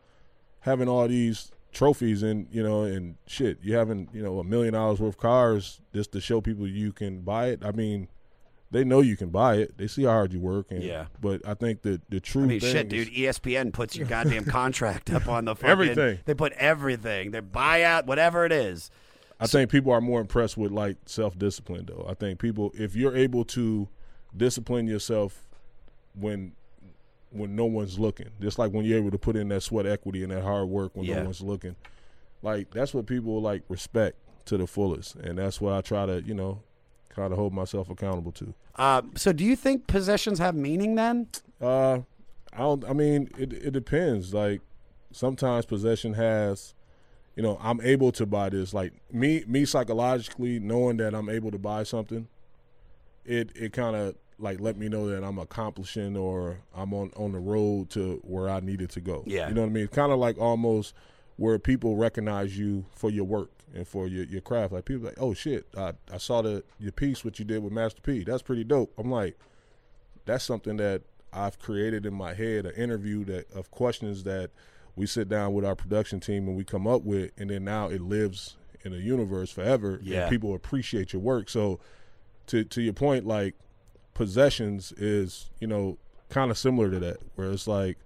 [0.61, 3.59] having all these trophies and you know and shit?
[3.63, 6.93] You having you know a million dollars worth of cars just to show people you
[6.93, 7.65] can buy it.
[7.65, 8.09] I mean,
[8.75, 9.79] they know you can buy it.
[9.79, 10.67] They see how hard you work.
[10.71, 11.07] And, Yeah.
[11.21, 13.15] But I think that the true I mean, thing shit, is- dude.
[13.15, 16.19] ESPN puts your goddamn contract up on the fucking, Everything.
[16.25, 17.31] They put everything.
[17.31, 18.91] Their buyout, whatever it is.
[19.39, 22.05] I think people are more impressed with like self discipline though.
[22.09, 23.89] I think people if you're able to
[24.37, 25.45] discipline yourself
[26.15, 26.53] when
[27.31, 30.23] when no one's looking, just like when you're able to put in that sweat equity
[30.25, 31.19] and that hard work when Yeah.
[31.19, 31.77] no one's looking,
[32.43, 34.17] like that's what people like respect
[34.47, 36.63] to the fullest, and that's what I try to you know
[37.15, 38.55] kind of hold myself accountable to.
[38.77, 41.29] Uh, so, do you think possessions have meaning then?
[41.61, 42.01] Uh,
[42.53, 42.85] I don't.
[42.85, 44.35] I mean, it it depends.
[44.35, 44.61] Like
[45.13, 46.75] sometimes possession has,
[47.37, 48.75] you know, I'm able to buy this.
[48.75, 52.29] Like me, me psychologically knowing that I'm able to buy something,
[53.25, 57.33] it it kind of like let me know that I'm accomplishing or I'm on on
[57.33, 59.23] the road to where I needed to go.
[59.27, 59.49] Yeah.
[59.49, 59.85] you know what I mean.
[59.85, 60.95] It's Kind of like almost
[61.37, 64.73] where people recognize you for your work and for your, your craft.
[64.73, 67.73] Like people like, oh shit, I, I saw the your piece what you did with
[67.73, 68.25] Master P.
[68.25, 68.93] That's pretty dope.
[68.99, 69.39] I'm like,
[70.25, 71.03] that's something that
[71.33, 74.51] I've created in my head, an interview that of questions that
[74.97, 77.89] we sit down with our production team and we come up with, and then now
[77.89, 79.99] it lives in a universe forever.
[80.03, 80.23] Yeah.
[80.23, 81.49] and people appreciate your work.
[81.49, 81.81] So,
[82.49, 83.55] to to your point, like
[84.13, 85.99] possessions is you know
[86.29, 87.99] kind of similar to that, where it's like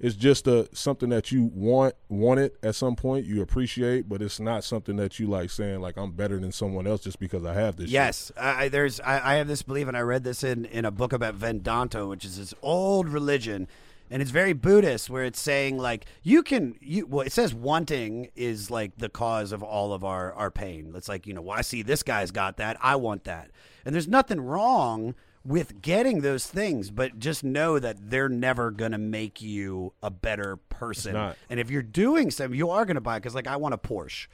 [0.00, 4.20] it's just a something that you want want it at some point you appreciate but
[4.20, 7.44] it's not something that you like saying like i'm better than someone else just because
[7.44, 7.90] i have this.
[7.90, 9.00] Yes, I, there's.
[9.00, 12.06] I, I have this belief, and I read this in in a book about Vedanta,
[12.06, 13.68] which is this old religion,
[14.10, 17.06] and it's very Buddhist, where it's saying like you can you.
[17.06, 20.92] Well, it says wanting is like the cause of all of our our pain.
[20.94, 23.50] It's like you know, well, I see this guy's got that, I want that,
[23.84, 25.14] and there's nothing wrong
[25.44, 30.56] with getting those things, but just know that they're never gonna make you a better
[30.56, 31.14] person.
[31.50, 34.26] And if you're doing something, you are gonna buy because like I want a Porsche.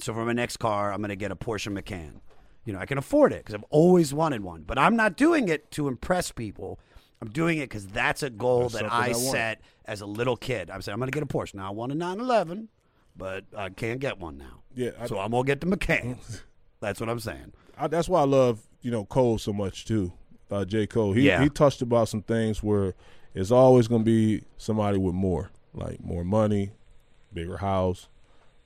[0.00, 2.20] So for my next car, I'm going to get a Porsche Macan.
[2.64, 4.62] You know, I can afford it because I've always wanted one.
[4.62, 6.78] But I'm not doing it to impress people.
[7.20, 10.36] I'm doing it because that's a goal That's that I, I set as a little
[10.36, 10.70] kid.
[10.70, 11.54] I'm saying I'm going to get a Porsche.
[11.54, 12.68] Now I want a 911,
[13.16, 14.62] but I can't get one now.
[14.72, 16.18] Yeah, I- so I'm going to get the Macan.
[16.80, 17.52] that's what I'm saying.
[17.76, 20.12] I, that's why I love you know Cole so much too.
[20.50, 21.12] Uh, J Cole.
[21.12, 21.42] He Yeah.
[21.42, 22.94] he touched about some things where
[23.34, 26.70] it's always going to be somebody with more, like more money,
[27.32, 28.08] bigger house,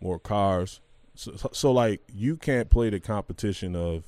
[0.00, 0.80] more cars.
[1.14, 4.04] So, so, like you can't play the competition of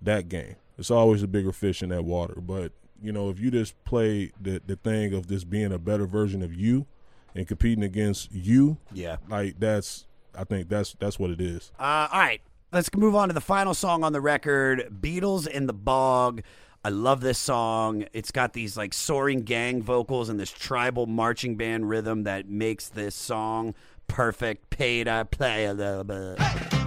[0.00, 0.56] that game.
[0.78, 2.40] It's always a bigger fish in that water.
[2.40, 6.06] But you know if you just play the the thing of this being a better
[6.06, 6.86] version of you
[7.34, 9.16] and competing against you, Yeah.
[9.28, 11.72] like that's I think that's that's what it is.
[11.78, 12.40] Uh, all right,
[12.72, 16.42] let's move on to the final song on the record Beetles in the Bog.
[16.82, 18.06] I love this song.
[18.14, 22.88] It's got these like soaring gang vocals and this tribal marching band rhythm that makes
[22.88, 23.74] this song
[24.06, 24.70] perfect.
[24.70, 26.79] Pay to play a little bit.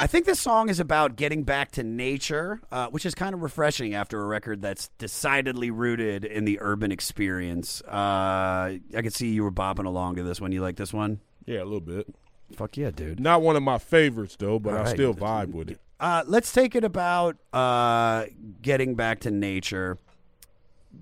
[0.00, 3.42] I think this song is about getting back to nature, uh, which is kind of
[3.42, 7.82] refreshing after a record that's decidedly rooted in the urban experience.
[7.82, 10.52] Uh, I could see you were bopping along to this one.
[10.52, 11.18] You like this one?
[11.46, 12.06] Yeah, a little bit.
[12.54, 13.18] Fuck yeah, dude.
[13.18, 14.88] Not one of my favorites though, but All I right.
[14.88, 15.80] still vibe with it.
[15.98, 18.26] Uh, let's take it about uh,
[18.62, 19.98] getting back to nature.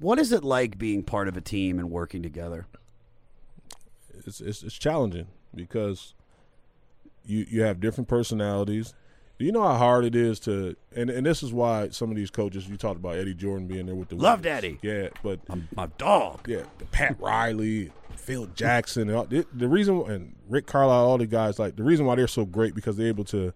[0.00, 2.66] What is it like being part of a team and working together?
[4.26, 6.14] It's it's, it's challenging because
[7.26, 8.94] you you have different personalities.
[9.38, 12.16] Do you know how hard it is to and and this is why some of
[12.16, 14.64] these coaches you talked about Eddie Jordan being there with the Love Wizards.
[14.64, 14.78] Eddie.
[14.82, 15.40] Yeah, but
[15.76, 16.48] My dog.
[16.48, 21.26] yeah, Pat Riley, Phil Jackson, and all, the, the reason and Rick Carlisle, all the
[21.26, 23.52] guys like the reason why they're so great because they're able to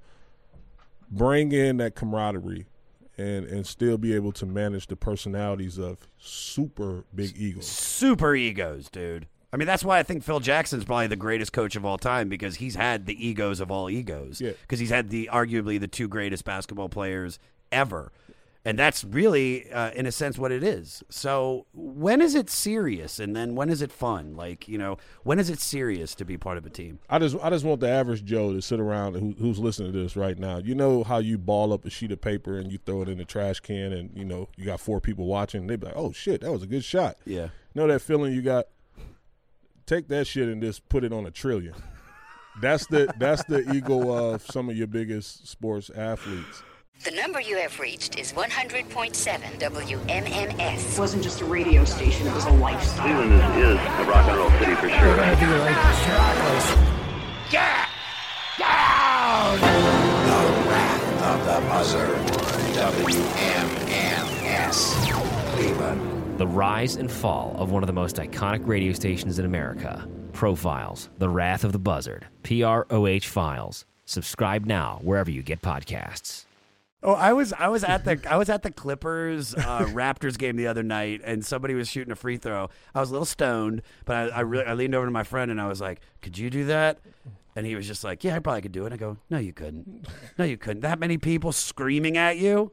[1.11, 2.67] bring in that camaraderie
[3.19, 7.67] and and still be able to manage the personalities of super big egos.
[7.67, 9.27] Super egos, dude.
[9.53, 12.29] I mean, that's why I think Phil Jackson's probably the greatest coach of all time
[12.29, 14.41] because he's had the egos of all egos.
[14.41, 14.53] Yeah.
[14.63, 17.39] Because he's had the arguably the two greatest basketball players
[17.73, 18.13] ever.
[18.63, 21.03] And that's really, uh, in a sense, what it is.
[21.09, 24.37] So, when is it serious, and then when is it fun?
[24.37, 26.99] Like, you know, when is it serious to be part of a team?
[27.09, 29.99] I just I just want the average Joe to sit around who, who's listening to
[29.99, 30.59] this right now.
[30.59, 33.17] You know how you ball up a sheet of paper and you throw it in
[33.17, 35.67] the trash can, and you know you got four people watching.
[35.67, 37.45] they'd be like, "Oh shit, that was a good shot." Yeah.
[37.45, 38.67] You know that feeling you got?
[39.91, 41.75] Take that shit and just put it on a trillion.
[42.63, 46.63] That's the that's the ego of some of your biggest sports athletes.
[47.03, 48.87] The number you have reached is 100.7
[49.59, 50.93] WMMS.
[50.93, 53.05] It wasn't just a radio station, it was a lifestyle.
[53.05, 55.17] Cleveland is, is a rock and roll city for sure.
[57.51, 57.89] Yeah!
[58.61, 59.59] Down!
[59.59, 59.67] The
[60.71, 62.17] Wrath of the Buzzard.
[62.95, 64.15] WMMS.
[65.57, 66.10] Cleveland.
[66.41, 70.09] The rise and fall of one of the most iconic radio stations in America.
[70.33, 73.85] Profiles, The Wrath of the Buzzard, PROH Files.
[74.07, 76.47] Subscribe now wherever you get podcasts.
[77.03, 80.57] Oh, I was I was at the I was at the Clippers uh, Raptors game
[80.57, 82.71] the other night, and somebody was shooting a free throw.
[82.95, 85.51] I was a little stoned, but I I, really, I leaned over to my friend
[85.51, 87.01] and I was like, "Could you do that?"
[87.55, 89.53] And he was just like, "Yeah, I probably could do it." I go, "No, you
[89.53, 90.07] couldn't.
[90.39, 90.81] No, you couldn't.
[90.81, 92.73] That many people screaming at you."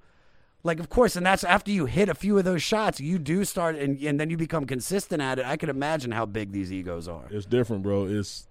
[0.68, 3.46] Like, of course, and that's after you hit a few of those shots, you do
[3.46, 5.46] start, and, and then you become consistent at it.
[5.46, 7.24] I can imagine how big these egos are.
[7.30, 8.06] It's different, bro.
[8.06, 8.48] It's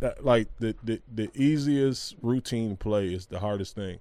[0.00, 4.00] that, like the, the the easiest routine play is the hardest thing.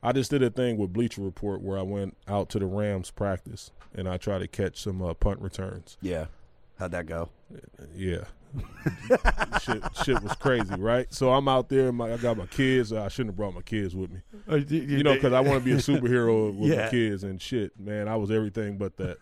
[0.00, 3.10] I just did a thing with Bleacher Report where I went out to the Rams
[3.10, 5.96] practice and I tried to catch some uh, punt returns.
[6.00, 6.26] Yeah,
[6.78, 7.30] how'd that go?
[7.96, 8.24] Yeah,
[9.62, 11.12] shit, shit was crazy, right?
[11.12, 11.92] So I'm out there.
[11.92, 12.92] My, I got my kids.
[12.92, 14.20] I shouldn't have brought my kids with me,
[14.50, 16.84] uh, you know, because I want to be a superhero with Yeah.
[16.84, 17.78] my kids and shit.
[17.78, 19.18] Man, I was everything but that.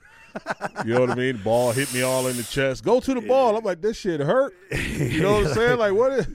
[0.85, 1.37] You know what I mean?
[1.45, 2.85] Ball hit me all in the chest.
[2.85, 3.57] Go to the ball.
[3.57, 4.53] I'm like, this shit hurt.
[4.73, 5.79] You know what I'm saying?
[5.79, 6.29] Like, what is?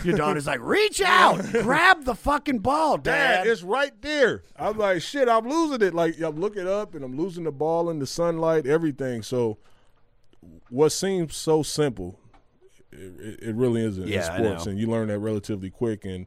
[0.04, 3.46] Your daughter's like, reach out, grab the fucking ball, Dad, Dad.
[3.46, 4.44] it's right there.
[4.56, 5.92] I'm like, shit, I'm losing it.
[5.92, 9.22] Like, I'm looking up and I'm losing the ball in the sunlight, everything.
[9.22, 9.58] So,
[10.70, 12.18] what seems so simple,
[12.92, 16.04] it, it really isn't Yeah, in sports, and you learn that relatively quick.
[16.04, 16.26] And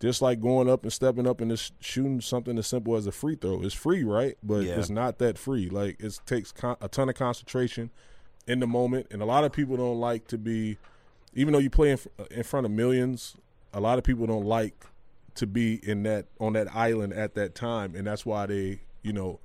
[0.00, 3.12] just like going up and stepping up and just shooting something as simple as a
[3.12, 4.36] free throw, it's free, right?
[4.42, 4.78] But Yeah.
[4.78, 5.68] it's not that free.
[5.68, 7.90] Like, it takes con- a ton of concentration
[8.46, 10.76] in the moment, and a lot of people don't like to be,
[11.34, 13.36] even though you play in, fr- uh, in front of millions.
[13.72, 14.84] A lot of people don't like
[15.36, 19.12] to be in that on that island at that time, and that's why they, you
[19.14, 19.38] know,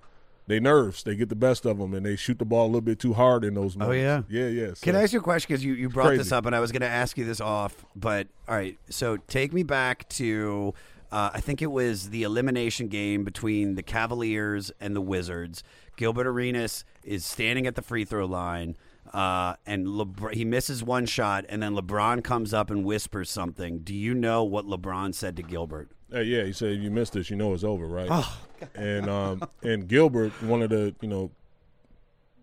[0.48, 1.04] they nerves.
[1.04, 3.14] They get the best of them, and they shoot the ball a little bit too
[3.14, 4.02] hard in those Moments.
[4.02, 4.32] Oh moments.
[4.32, 4.74] yeah, yeah, yeah.
[4.82, 5.48] Can I ask you a question?
[5.48, 7.86] Because you, you brought this up, and I was going to ask you this off.
[7.96, 10.74] But all right, so take me back to
[11.12, 15.64] uh, I think it was the elimination game between the Cavaliers and the Wizards.
[15.96, 18.76] Gilbert Arenas is standing at the free throw line.
[19.14, 23.80] Uh, and Lebr- he misses one shot, and then LeBron comes up and whispers something.
[23.80, 25.90] Do you know what LeBron said to Gilbert?
[26.12, 28.08] Hey, yeah, he said if you missed this, you know it's over, right?
[28.10, 28.38] Oh,
[28.76, 31.32] and um, and Gilbert, one of the you know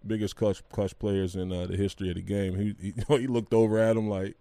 [0.07, 3.55] biggest clutch clutch players in uh, the history of the game, he he, he looked
[3.55, 4.37] over at him like.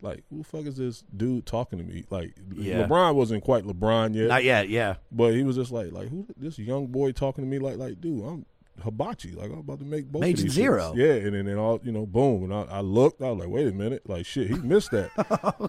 [0.00, 2.04] Like who the fuck is this dude talking to me?
[2.10, 2.86] Like Yeah.
[2.86, 4.96] LeBron wasn't quite LeBron yet, Not yet, yeah.
[5.10, 7.58] But he was just like, like who this young boy talking to me?
[7.58, 8.44] Like, like dude, I'm
[8.82, 9.32] hibachi.
[9.32, 10.92] Like I'm about to make both Major of these zero.
[10.92, 10.96] shits.
[10.96, 12.44] Yeah, and then and all you know, boom.
[12.44, 13.22] And I, I looked.
[13.22, 14.08] I was like, wait a minute.
[14.08, 15.10] Like shit, he missed that.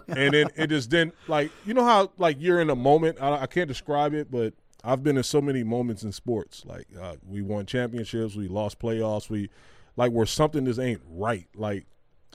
[0.08, 3.18] and then it just then like you know how like you're in a moment.
[3.20, 4.54] I, I can't describe it, but
[4.84, 6.64] I've been in so many moments in sports.
[6.64, 9.50] Like uh, we won championships, we lost playoffs, we
[9.96, 11.48] like where something just ain't right.
[11.54, 11.86] Like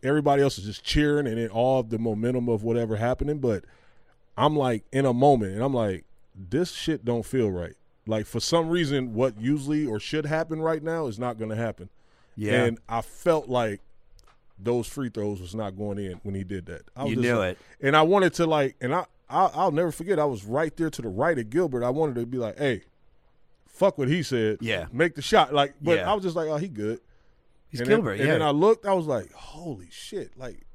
[0.04, 3.64] everybody else is just cheering and then all of the momentum of whatever happening, but
[4.38, 6.06] I'm like in a moment and I'm like,
[6.36, 7.76] this shit don't feel right.
[8.08, 11.56] Like for some reason, what usually or should happen right now is not going to
[11.56, 11.90] happen.
[12.36, 12.64] Yeah.
[12.64, 13.82] And I felt like
[14.58, 16.84] those free throws was not going in when he did that.
[16.96, 17.86] I was You just knew like- it.
[17.88, 20.20] And I wanted to like, and I, I I'll never forget.
[20.20, 21.84] I was right there to the right of Gilbert.
[21.84, 22.82] I wanted to be like, hey,
[23.68, 24.58] fuck what he said.
[24.62, 24.88] Yeah.
[24.92, 25.54] Make the shot.
[25.54, 26.12] Like, but Yeah.
[26.12, 27.00] I was just like, oh, he good.
[27.70, 28.32] He's and then- Gilbert, and yeah.
[28.34, 28.86] then I looked.
[28.86, 30.38] I was like, holy shit!
[30.38, 30.66] Like,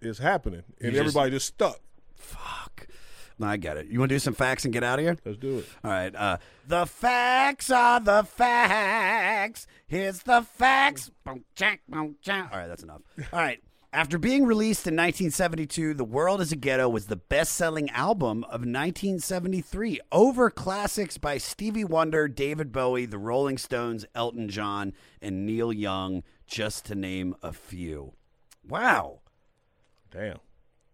[0.00, 1.80] it's happening, and just- everybody just stuck.
[2.14, 2.86] Fuck.
[3.40, 3.86] I get it.
[3.86, 5.16] You want to do some facts and get out of here?
[5.24, 5.66] Let's do it.
[5.82, 6.14] All right.
[6.14, 9.66] Uh, the facts are the facts.
[9.86, 11.10] Here's the facts.
[11.24, 11.44] Boom,
[11.88, 12.16] boom.
[12.28, 13.02] All right, that's enough.
[13.32, 13.60] All right.
[13.92, 18.42] After being released in 1972, The World is a Ghetto was the best selling album
[18.44, 25.46] of 1973 over classics by Stevie Wonder, David Bowie, The Rolling Stones, Elton John, and
[25.46, 28.14] Neil Young, just to name a few.
[28.68, 29.20] Wow.
[30.10, 30.38] Damn.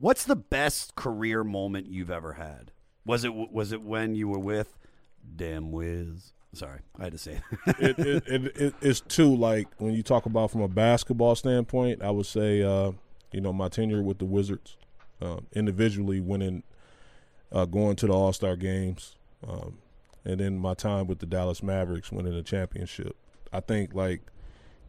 [0.01, 2.73] What's the best career moment you've ever had?
[3.05, 4.79] Was it was it when you were with
[5.37, 6.33] Damn Wiz?
[6.55, 7.41] Sorry, I had to say.
[7.67, 9.37] it, it, it, it, it's two.
[9.37, 12.93] Like when you talk about from a basketball standpoint, I would say, uh,
[13.31, 14.79] you know, my tenure with the Wizards,
[15.21, 16.63] uh, individually winning,
[17.53, 19.79] uh, going to the All Star games, um,
[20.25, 23.17] and then my time with the Dallas Mavericks winning a championship.
[23.53, 24.23] I think like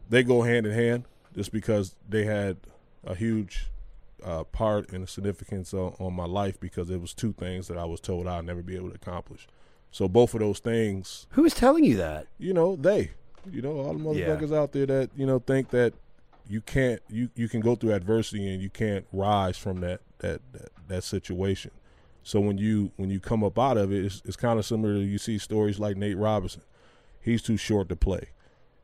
[0.08, 1.04] they go hand in hand,
[1.36, 2.56] just because they had
[3.04, 3.66] a huge
[4.24, 7.78] uh, part and a significance on, on my life because it was two things that
[7.78, 9.46] I was told I'd never be able to accomplish.
[9.90, 11.26] So both of those things.
[11.30, 12.26] Who was telling you that?
[12.38, 13.10] You know, they.
[13.50, 15.94] You know, all the motherfuckers out there that you know think that
[16.48, 20.40] you can't you you can go through adversity and you can't rise from that that
[20.52, 21.72] that, that situation.
[22.22, 24.94] So when you when you come up out of it, it's, it's kind of similar
[24.94, 26.62] to you see stories like Nate Robinson.
[27.20, 28.28] He's too short to play.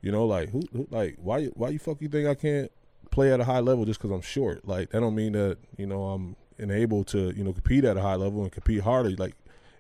[0.03, 2.71] You know, like who, who like why why you fuck you think I can't
[3.11, 4.67] play at a high level just because I'm short?
[4.67, 8.01] Like that don't mean that you know I'm unable to you know compete at a
[8.01, 9.11] high level and compete harder.
[9.11, 9.35] Like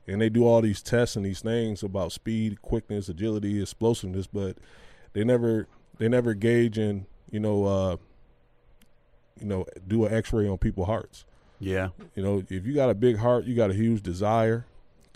[0.06, 4.56] and they do all these tests and these things about speed, quickness, agility, explosiveness, but
[5.12, 5.66] they never
[5.98, 7.96] they never gauge and you know uh,
[9.38, 11.24] you know do an X-ray on people's hearts.
[11.60, 14.64] Yeah, you know if you got a big heart, you got a huge desire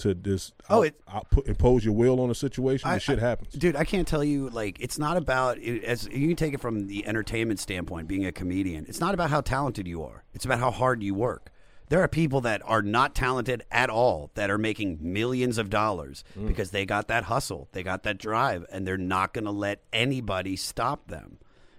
[0.02, 2.88] to just Oh, out- it- output, impose your will on a situation.
[2.88, 3.54] I- and shit I- happens.
[3.54, 3.76] dude.
[3.76, 6.86] I can't tell you like it's not about it, as you can take it from
[6.86, 8.08] the entertainment standpoint.
[8.08, 10.24] Being a comedian, it's not about how talented you are.
[10.34, 11.50] It's about how hard you work.
[11.88, 16.24] There are people that are not talented at all that are making millions of dollars
[16.38, 16.48] Mm.
[16.48, 19.82] because they got that hustle, they got that drive, and they're not going to let
[19.92, 21.36] anybody stop them.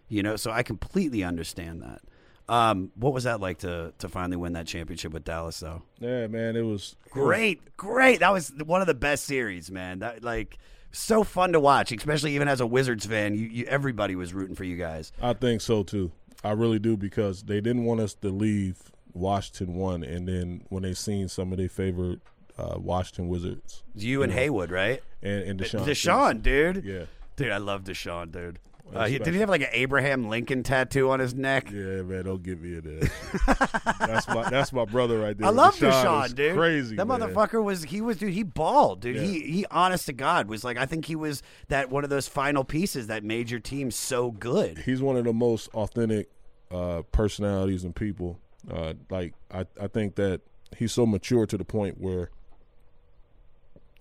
[0.08, 2.02] You know, so I completely understand that.
[2.50, 5.82] Um, what was that like to to finally win that championship with Dallas, though?
[6.00, 8.20] Yeah, man, it was Great, great.
[8.20, 10.00] That was one of the best series, man.
[10.00, 10.58] That like
[10.92, 13.34] so fun to watch, especially even as a Wizards fan.
[13.36, 15.12] You, you everybody was rooting for you guys.
[15.22, 16.12] I think so too.
[16.44, 18.78] I really do because they didn't want us to leave
[19.14, 22.20] Washington one, and then when they seen some of their favorite
[22.58, 25.02] uh, Washington Wizards, You and know, Haywood, right?
[25.22, 26.84] and and DeShawn, DeShawn, dude.
[26.84, 27.06] Yeah.
[27.38, 28.60] dude, I love DeShawn, dude.
[28.94, 31.72] Uh, he, did he have like an Abraham Lincoln tattoo on his neck?
[31.72, 33.98] Yeah, man, don't give me that.
[34.00, 35.48] that's my that's my brother right there.
[35.50, 36.56] I love DeShawn DeShawn, dude.
[36.56, 36.96] Crazy.
[36.96, 37.20] That man.
[37.20, 38.34] motherfucker was he was dude.
[38.34, 39.16] He balled, dude.
[39.16, 39.22] Yeah.
[39.24, 42.28] He he, honest to God, was like I think he was that one of those
[42.28, 44.80] final pieces that made your team so good.
[44.80, 46.30] He's one of the most authentic
[46.72, 48.40] uh, personalities and people.
[48.70, 50.42] Uh, like I, I think that
[50.78, 52.30] he's so mature to the point where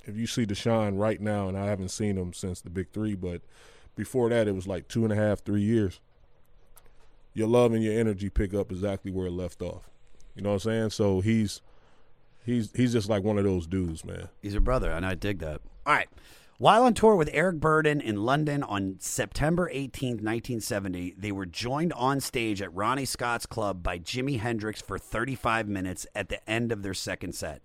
[0.05, 3.14] if you see DeShawn right now, and I haven't seen him since the Big Three,
[3.14, 3.43] but
[3.97, 6.01] before that it was like two and a half, three years.
[7.34, 9.88] Your love and your energy pick up exactly where it left off.
[10.34, 10.90] You know what I'm saying?
[10.90, 11.62] So he's
[12.45, 14.28] he's he's just like one of those dudes, man.
[14.40, 15.61] He's your brother, and I dig that.
[15.86, 16.09] All right.
[16.59, 21.93] While on tour with Eric Burdon in London on September 18th, 1970, they were joined
[21.95, 26.70] on stage at Ronnie Scott's club by Jimi Hendrix for 35 minutes at the end
[26.70, 27.64] of their second set.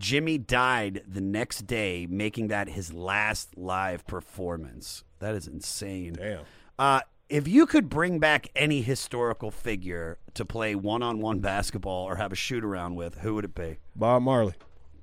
[0.00, 5.04] Jimi died the next day, making that his last live performance.
[5.18, 6.14] That is insane.
[6.14, 6.40] Damn.
[6.78, 12.04] Uh, if you could bring back any historical figure to play one on one basketball
[12.08, 13.76] or have a shoot around with, who would it be?
[13.94, 14.54] Bob Marley.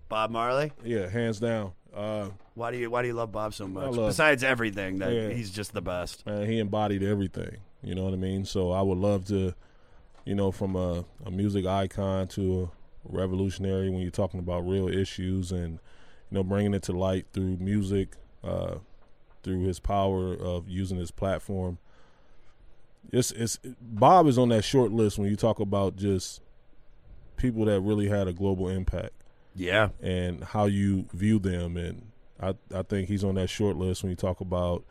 [0.09, 0.71] Bob Marley?
[0.83, 1.73] Yeah, hands down.
[1.95, 3.93] Uh, Why do you Why do you love Bob so much?
[3.95, 5.29] Besides everything, that Yeah.
[5.29, 6.25] he's just the best.
[6.25, 7.57] man, he embodied everything.
[7.83, 8.45] You know what I mean?
[8.45, 9.53] So I would love to,
[10.25, 12.76] you know, from a, a music icon to a
[13.09, 17.57] revolutionary when you're talking about real issues and, you know, bringing it to light through
[17.57, 18.75] music, uh,
[19.43, 21.77] through his power of using his platform.
[23.11, 26.41] It's it's Bob is on that short list when you talk about just
[27.37, 29.13] people that really had a global impact.
[29.55, 29.89] Yeah.
[30.01, 34.09] And how you view them and I I think he's on that short list when
[34.09, 34.83] you talk about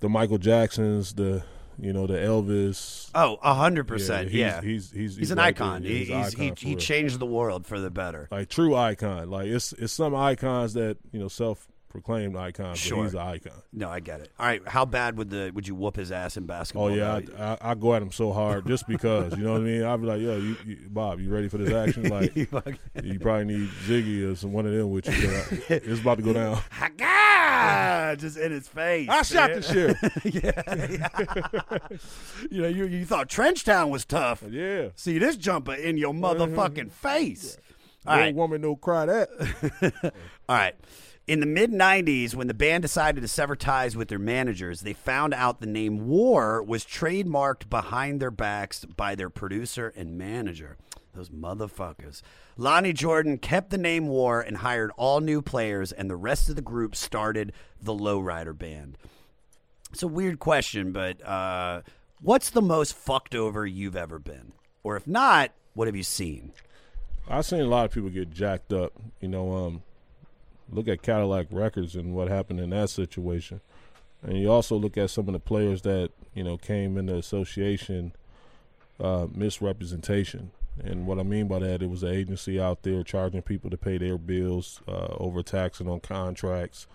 [0.00, 1.44] the Michael Jacksons, the
[1.78, 3.10] you know the Elvis.
[3.14, 4.30] Oh, a hundred percent.
[4.30, 5.66] he's- Yeah, he's he's he's an right there.
[5.66, 5.82] icon.
[5.82, 8.28] Yeah, He- he's he's, icon he he changed the world for the better.
[8.30, 9.30] like true icon.
[9.30, 12.74] Like it's it's some icons that you know self proclaimed icon.
[12.74, 12.96] Sure.
[12.98, 13.52] but he's an icon.
[13.72, 14.30] No, I get it.
[14.38, 16.86] All right, how bad would the would you whoop his ass in basketball?
[16.86, 17.20] Oh yeah.
[17.38, 19.84] I, I, I go at him so hard just because you know what I mean.
[19.84, 22.04] I'd be like, "Yo, you, you, Bob, you ready for this action?
[22.10, 25.30] Like, You probably need Ziggy or some one of them with you.
[25.30, 26.58] I- It's about to go down."
[27.00, 29.08] ah, just in his face.
[29.08, 29.98] I shot the sheriff.
[30.24, 31.78] yeah,
[32.50, 34.42] you know, you you thought Trenchtown was tough.
[34.50, 34.88] Yeah.
[34.96, 37.56] See this jumper in your motherfucking face.
[38.06, 38.34] All No right.
[38.34, 39.28] woman no cry that.
[40.48, 40.74] All right.
[41.26, 44.92] In the mid 90s, when the band decided to sever ties with their managers, they
[44.92, 50.76] found out the name War was trademarked behind their backs by their producer and manager.
[51.14, 52.20] Those motherfuckers.
[52.58, 56.56] Lonnie Jordan kept the name War and hired all new players, and the rest of
[56.56, 58.98] the group started the Lowrider Band.
[59.92, 61.82] It's a weird question, but uh,
[62.20, 64.52] what's the most fucked over you've ever been?
[64.82, 66.52] Or if not, what have you seen?
[67.28, 68.92] I've seen a lot of people get jacked up.
[69.20, 69.82] You know, um,
[70.70, 73.60] look at Cadillac Records and what happened in that situation,
[74.22, 77.16] and you also look at some of the players that you know came in the
[77.16, 78.12] association
[79.00, 80.50] uh, misrepresentation.
[80.82, 83.76] And what I mean by that, it was an agency out there charging people to
[83.76, 86.88] pay their bills, uh, overtaxing on contracts,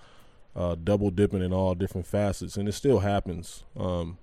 [0.54, 3.64] uh, double dipping in all different facets, and it still happens.
[3.78, 4.18] Um,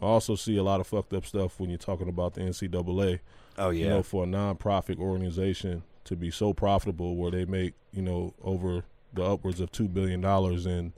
[0.00, 3.20] I also see a lot of fucked up stuff when you're talking about the NCAA.
[3.58, 3.84] Oh, yeah.
[3.84, 8.34] You know, for a nonprofit organization to be so profitable where they make, you know,
[8.42, 10.92] over the upwards of two billion dollars in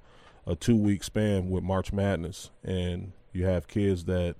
[0.47, 4.37] a two week span with March Madness and you have kids that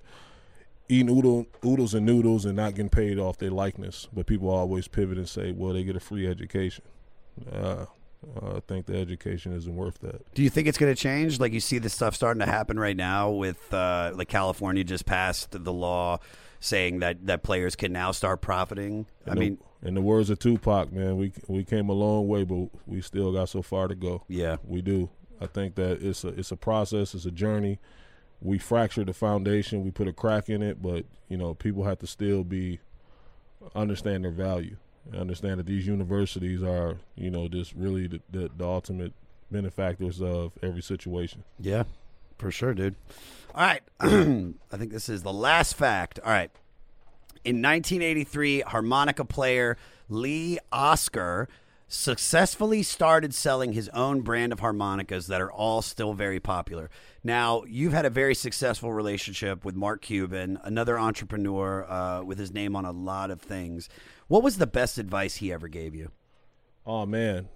[0.87, 4.07] eating oodle, oodles and noodles and not getting paid off their likeness.
[4.11, 6.83] But people always pivot and say, well, they get a free education.
[7.51, 7.85] Uh,
[8.41, 10.33] I think the education isn't worth that.
[10.33, 11.39] Do you think it's going to change?
[11.39, 15.05] Like you see this stuff starting to happen right now with uh, like California just
[15.05, 16.19] passed the law
[16.59, 19.05] saying that that players can now start profiting.
[19.25, 22.43] I In mean, in the words of Tupac, man, we we came a long way,
[22.43, 24.23] but we still got so far to go.
[24.27, 25.09] Yeah, we do.
[25.41, 27.79] I think that it's a it's a process, it's a journey.
[28.41, 31.99] We fractured the foundation, we put a crack in it, but you know, people have
[31.99, 32.79] to still be
[33.75, 38.49] understand their value, and understand that these universities are, you know, just really the, the,
[38.57, 39.13] the ultimate
[39.51, 41.43] benefactors of every situation.
[41.59, 41.83] yeah,
[42.37, 42.95] for sure, dude.
[43.53, 46.19] All right, I think this is the last fact.
[46.23, 46.51] All right,
[47.43, 49.77] in 1983, harmonica player
[50.09, 51.47] Lee Oskar
[51.87, 56.89] successfully started selling his own brand of harmonicas that are all still very popular.
[57.23, 62.53] Now, you've had a very successful relationship with Mark Cuban, another entrepreneur uh, with his
[62.53, 63.89] name on a lot of things.
[64.27, 66.11] What was the best advice he ever gave you?
[66.85, 67.49] Oh man,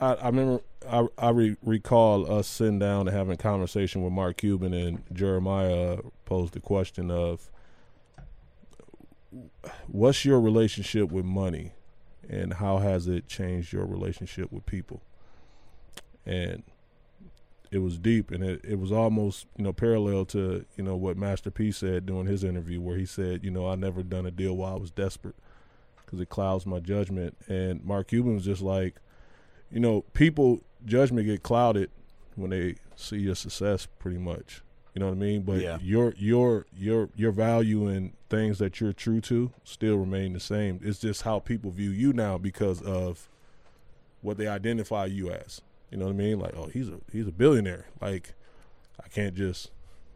[0.00, 4.12] I, I remember I, I re- recall us sitting down and having a conversation with
[4.12, 7.50] Mark Cuban and Jeremiah posed the question of
[9.86, 11.72] what's your relationship with money?
[12.28, 15.02] And how has it changed your relationship with people?
[16.24, 16.62] And
[17.70, 21.16] it was deep and it, it was almost you know parallel to you know what
[21.16, 24.30] Master P said during his interview where he said you know I never done a
[24.30, 25.34] deal while I was desperate
[25.96, 27.36] because it clouds my judgment.
[27.48, 28.94] And Mark Cuban was just like
[29.72, 31.90] you know people judgment get clouded
[32.36, 34.62] when they see your success pretty much
[34.94, 35.42] you know what I mean?
[35.42, 35.78] But Yeah.
[35.82, 40.80] your your your your value and things that you're true to still remain the same.
[40.82, 43.28] It's just how people view you now because of
[44.22, 45.60] what they identify you as.
[45.90, 46.38] You know what I mean?
[46.38, 47.86] Like oh he's a he's a billionaire.
[48.00, 48.34] Like
[49.04, 49.70] I can't just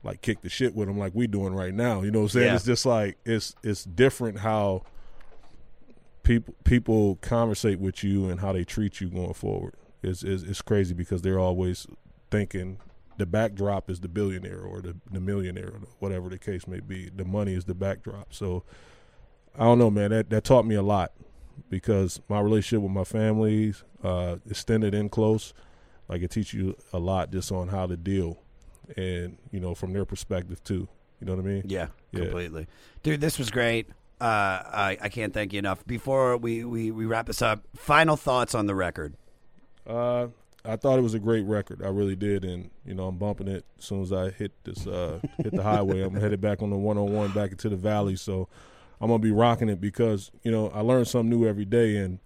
[0.04, 2.02] like kick the shit with him like we doing right now.
[2.02, 2.46] You know what I'm saying?
[2.46, 2.54] Yeah.
[2.54, 4.82] it's just like it's it's different how
[6.22, 9.74] people people conversate with you and how they treat you going forward.
[10.02, 11.86] It's, it's it's crazy because they're always
[12.30, 12.78] thinking
[13.18, 17.10] the backdrop is the billionaire or the, the millionaire or whatever the case may be.
[17.10, 18.32] The money is the backdrop.
[18.32, 18.64] So
[19.56, 20.10] I don't know, man.
[20.10, 21.12] That that taught me a lot
[21.68, 25.52] because my relationship with my family, uh, extended and close,
[26.08, 28.38] like it teaches you a lot just on how to deal,
[28.96, 30.88] and you know from their perspective too.
[31.20, 31.62] You know what I mean?
[31.66, 32.68] Yeah, completely.
[33.02, 33.88] Dude, this was great.
[34.20, 35.86] Uh, I, I can't thank you enough.
[35.86, 39.14] Before we, we, we wrap this up, final thoughts on the record.
[39.86, 40.28] Uh,
[40.68, 41.82] I thought it was a great record.
[41.82, 44.86] I really did, and you know, I'm bumping it as soon as I hit this
[44.86, 46.02] uh, hit the highway.
[46.02, 48.48] I'm headed back on the 101 back into the valley, so
[49.00, 52.18] I'm gonna be rocking it because you know I learn something new every day, and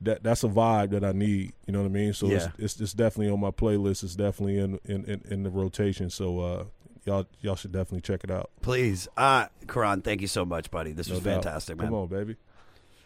[0.00, 1.52] that that's a vibe that I need.
[1.66, 2.12] You know what I mean?
[2.12, 2.36] So Yeah.
[2.36, 4.02] it's, it's it's definitely on my playlist.
[4.04, 6.08] It's definitely in in, in, in the rotation.
[6.10, 6.64] So uh,
[7.04, 8.50] y'all y'all should definitely check it out.
[8.62, 9.08] Please.
[9.16, 10.92] Uh, Caron, thank you so much, buddy.
[10.92, 11.42] This No was doubt.
[11.44, 11.86] fantastic, man.
[11.88, 12.36] Come on, baby.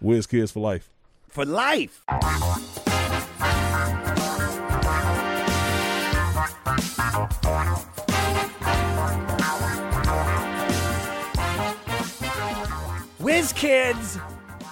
[0.00, 0.90] Wiz Kids for life.
[1.28, 2.02] For life.
[13.18, 14.18] Whiz Kids,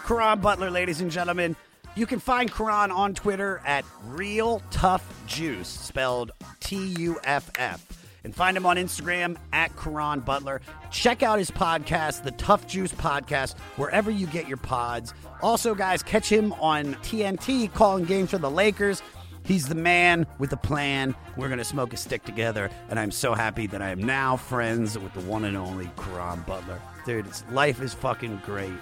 [0.06, 1.56] Caron Butler, ladies and gentlemen.
[1.96, 7.84] You can find Caron on Twitter at Real Tuff Juice, spelled T U F F.
[8.24, 10.62] And find him on Instagram at Caron Butler.
[10.90, 15.12] Check out his podcast, the Tuff Juice Podcast, wherever you get your pods.
[15.42, 19.02] Also, guys, catch him on TNT calling games for the Lakers.
[19.44, 21.14] He's the man with a plan.
[21.36, 24.36] We're going to smoke a stick together, and I'm so happy that I am now
[24.36, 26.80] friends with the one and only Caron Butler.
[27.04, 28.72] Dude, life is fucking great.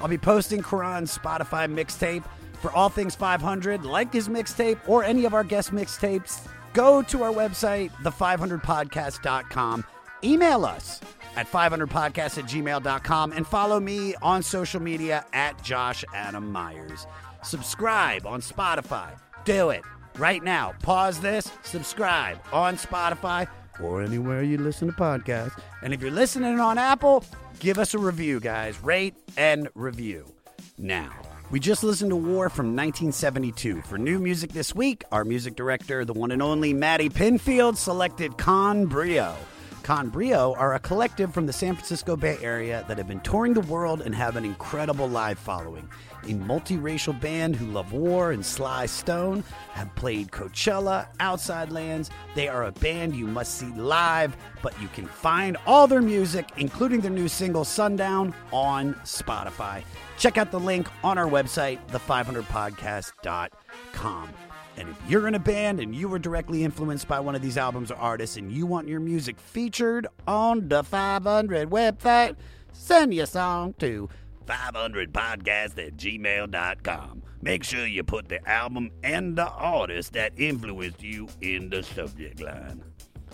[0.00, 2.24] I'll be posting Caron's Spotify mixtape
[2.60, 6.46] for all things 500, like his mixtape or any of our guest mixtapes.
[6.72, 9.84] Go to our website, the500podcast.com.
[10.22, 11.00] Email us
[11.36, 17.06] at 500podcast at gmail.com and follow me on social media at Josh Adam Meyers.
[17.42, 19.18] Subscribe on Spotify.
[19.44, 19.82] Do it
[20.18, 20.74] right now.
[20.82, 23.46] Pause this, subscribe on Spotify
[23.82, 25.58] or anywhere you listen to podcasts.
[25.82, 27.24] And if you're listening on Apple,
[27.58, 28.82] give us a review, guys.
[28.82, 30.32] Rate and review.
[30.78, 31.12] Now,
[31.50, 33.82] we just listened to War from 1972.
[33.82, 38.36] For new music this week, our music director, the one and only Maddie Pinfield, selected
[38.38, 39.36] Con Brio.
[39.84, 43.52] Con Brio are a collective from the San Francisco Bay Area that have been touring
[43.52, 45.86] the world and have an incredible live following.
[46.22, 52.08] A multiracial band who love war and Sly Stone have played Coachella, Outside Lands.
[52.34, 56.48] They are a band you must see live, but you can find all their music,
[56.56, 59.84] including their new single Sundown, on Spotify.
[60.16, 64.28] Check out the link on our website, the500podcast.com.
[64.76, 67.56] And if you're in a band and you were directly influenced by one of these
[67.56, 72.36] albums or artists and you want your music featured on the 500 website,
[72.72, 74.08] send your song to
[74.46, 77.22] 500podcast at gmail.com.
[77.42, 82.40] Make sure you put the album and the artist that influenced you in the subject
[82.40, 82.82] line.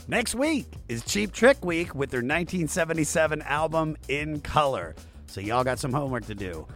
[0.09, 4.97] Next week is Cheap Trick Week with their 1977 album In Color.
[5.27, 6.67] So y'all got some homework to do.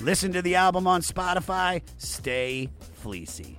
[0.00, 1.82] Listen to the album on Spotify.
[1.98, 2.68] Stay
[3.00, 3.58] fleecy.